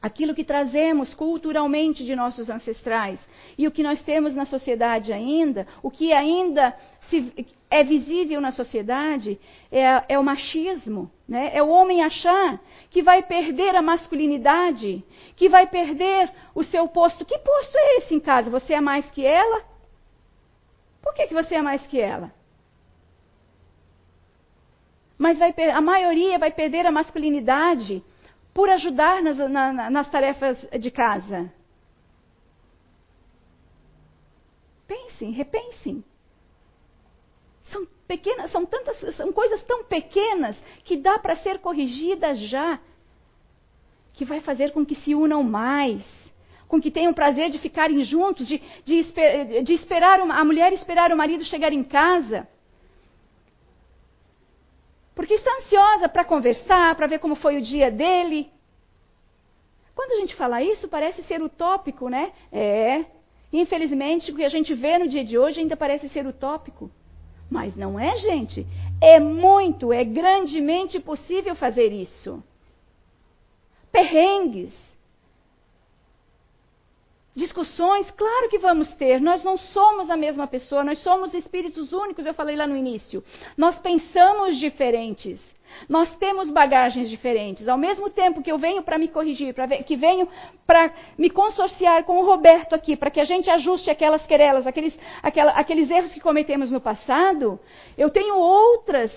[0.00, 3.20] aquilo que trazemos culturalmente de nossos ancestrais
[3.56, 6.74] e o que nós temos na sociedade ainda, o que ainda
[7.08, 9.38] se, é visível na sociedade
[9.70, 11.10] é, é o machismo.
[11.28, 11.50] Né?
[11.54, 15.04] É o homem achar que vai perder a masculinidade,
[15.36, 17.24] que vai perder o seu posto.
[17.24, 18.50] Que posto é esse em casa?
[18.50, 19.62] Você é mais que ela?
[21.02, 22.32] Por que, que você é mais que ela?
[25.18, 28.02] Mas vai, a maioria vai perder a masculinidade
[28.54, 31.52] por ajudar nas, na, nas tarefas de casa.
[34.86, 36.04] Pensem, repensem.
[37.70, 42.80] São pequenas, são tantas, são coisas tão pequenas que dá para ser corrigidas já,
[44.14, 46.04] que vai fazer com que se unam mais,
[46.66, 51.12] com que tenham prazer de ficarem juntos, de, de, de esperar uma, a mulher esperar
[51.12, 52.48] o marido chegar em casa.
[55.14, 58.50] Porque está ansiosa para conversar, para ver como foi o dia dele.
[59.94, 62.32] Quando a gente fala isso, parece ser utópico, né?
[62.52, 63.04] É.
[63.52, 66.90] Infelizmente, o que a gente vê no dia de hoje ainda parece ser utópico.
[67.50, 68.66] Mas não é, gente.
[69.00, 72.42] É muito, é grandemente possível fazer isso.
[73.90, 74.72] Perrengues.
[77.34, 79.20] Discussões, claro que vamos ter.
[79.20, 83.22] Nós não somos a mesma pessoa, nós somos espíritos únicos, eu falei lá no início.
[83.56, 85.40] Nós pensamos diferentes.
[85.88, 87.68] Nós temos bagagens diferentes.
[87.68, 90.28] Ao mesmo tempo que eu venho para me corrigir, ver, que venho
[90.66, 94.98] para me consorciar com o Roberto aqui, para que a gente ajuste aquelas querelas, aqueles,
[95.22, 97.60] aquela, aqueles erros que cometemos no passado,
[97.96, 99.12] eu tenho outras.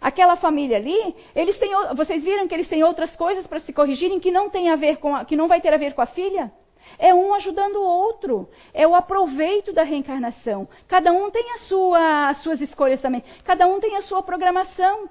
[0.00, 4.20] Aquela família ali, eles têm, vocês viram que eles têm outras coisas para se corrigirem
[4.20, 6.06] que não tem a ver com a, que não vai ter a ver com a
[6.06, 6.52] filha?
[6.98, 8.48] É um ajudando o outro.
[8.72, 10.68] É o aproveito da reencarnação.
[10.86, 13.22] Cada um tem sua, as suas escolhas também.
[13.44, 15.08] Cada um tem a sua programação.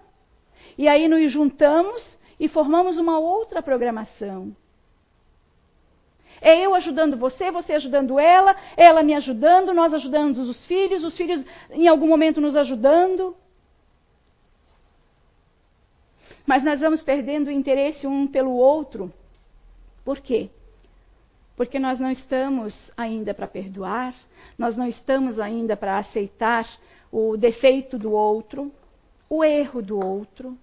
[0.77, 4.55] E aí nos juntamos e formamos uma outra programação.
[6.41, 11.15] É eu ajudando você, você ajudando ela, ela me ajudando, nós ajudando os filhos, os
[11.15, 13.35] filhos em algum momento nos ajudando.
[16.45, 19.13] Mas nós vamos perdendo o interesse um pelo outro.
[20.03, 20.49] Por quê?
[21.55, 24.13] Porque nós não estamos ainda para perdoar,
[24.57, 26.67] nós não estamos ainda para aceitar
[27.11, 28.69] o defeito do outro,
[29.33, 30.55] o erro do outro.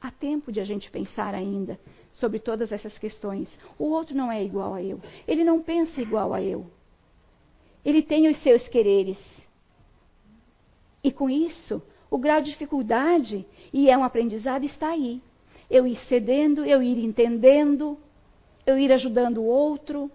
[0.00, 1.76] Há tempo de a gente pensar ainda
[2.12, 3.48] sobre todas essas questões.
[3.76, 5.00] O outro não é igual a eu.
[5.26, 6.70] Ele não pensa igual a eu.
[7.84, 9.18] Ele tem os seus quereres.
[11.02, 15.20] E com isso, o grau de dificuldade, e é um aprendizado, está aí.
[15.68, 17.98] Eu ir cedendo, eu ir entendendo,
[18.64, 20.08] eu ir ajudando o outro.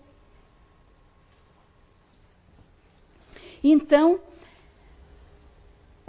[3.61, 4.21] Então,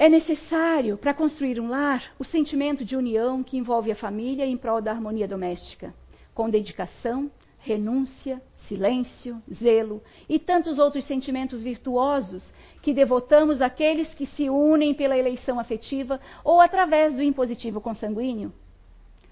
[0.00, 4.56] é necessário, para construir um lar, o sentimento de união que envolve a família em
[4.56, 5.92] prol da harmonia doméstica,
[6.32, 14.48] com dedicação, renúncia, silêncio, zelo e tantos outros sentimentos virtuosos que devotamos àqueles que se
[14.48, 18.54] unem pela eleição afetiva ou através do impositivo consanguíneo.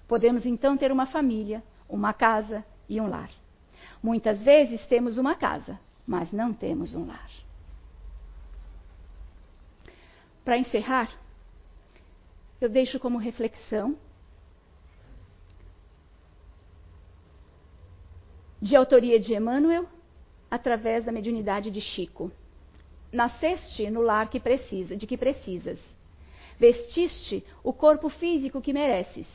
[0.07, 3.31] Podemos então ter uma família, uma casa e um lar.
[4.03, 7.48] Muitas vezes temos uma casa, mas não temos um lar.
[10.49, 11.15] Para encerrar,
[12.59, 13.95] eu deixo como reflexão
[18.59, 19.87] de autoria de Emmanuel,
[20.49, 22.31] através da mediunidade de Chico.
[23.13, 25.77] Nasceste no lar que precisa, de que precisas.
[26.57, 29.27] Vestiste o corpo físico que mereces.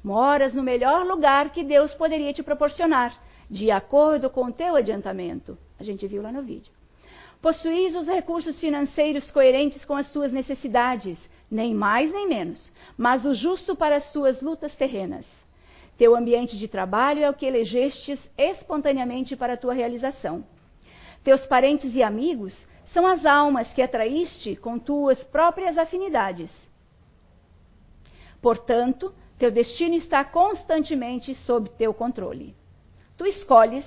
[0.00, 3.20] Moras no melhor lugar que Deus poderia te proporcionar,
[3.50, 5.58] de acordo com o teu adiantamento.
[5.76, 6.75] A gente viu lá no vídeo.
[7.46, 11.16] Possuís os recursos financeiros coerentes com as tuas necessidades,
[11.48, 15.24] nem mais nem menos, mas o justo para as tuas lutas terrenas.
[15.96, 20.44] Teu ambiente de trabalho é o que elegestes espontaneamente para a tua realização.
[21.22, 26.50] Teus parentes e amigos são as almas que atraíste com tuas próprias afinidades.
[28.42, 32.56] Portanto, teu destino está constantemente sob teu controle.
[33.16, 33.86] Tu escolhes,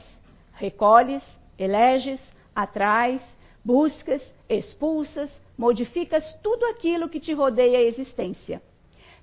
[0.54, 1.22] recolhes,
[1.58, 2.22] eleges,
[2.56, 3.22] atrás,
[3.64, 8.62] buscas, expulsas, modificas tudo aquilo que te rodeia a existência.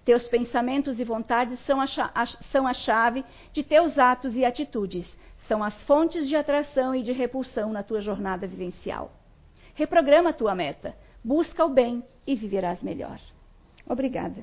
[0.04, 1.86] Teus pensamentos e vontades são a,
[2.52, 5.06] são a chave de teus atos e atitudes,
[5.48, 9.10] são as fontes de atração e de repulsão na tua jornada vivencial.
[9.74, 13.20] Reprograma a tua meta, busca o bem e viverás melhor.
[13.88, 14.42] Obrigada.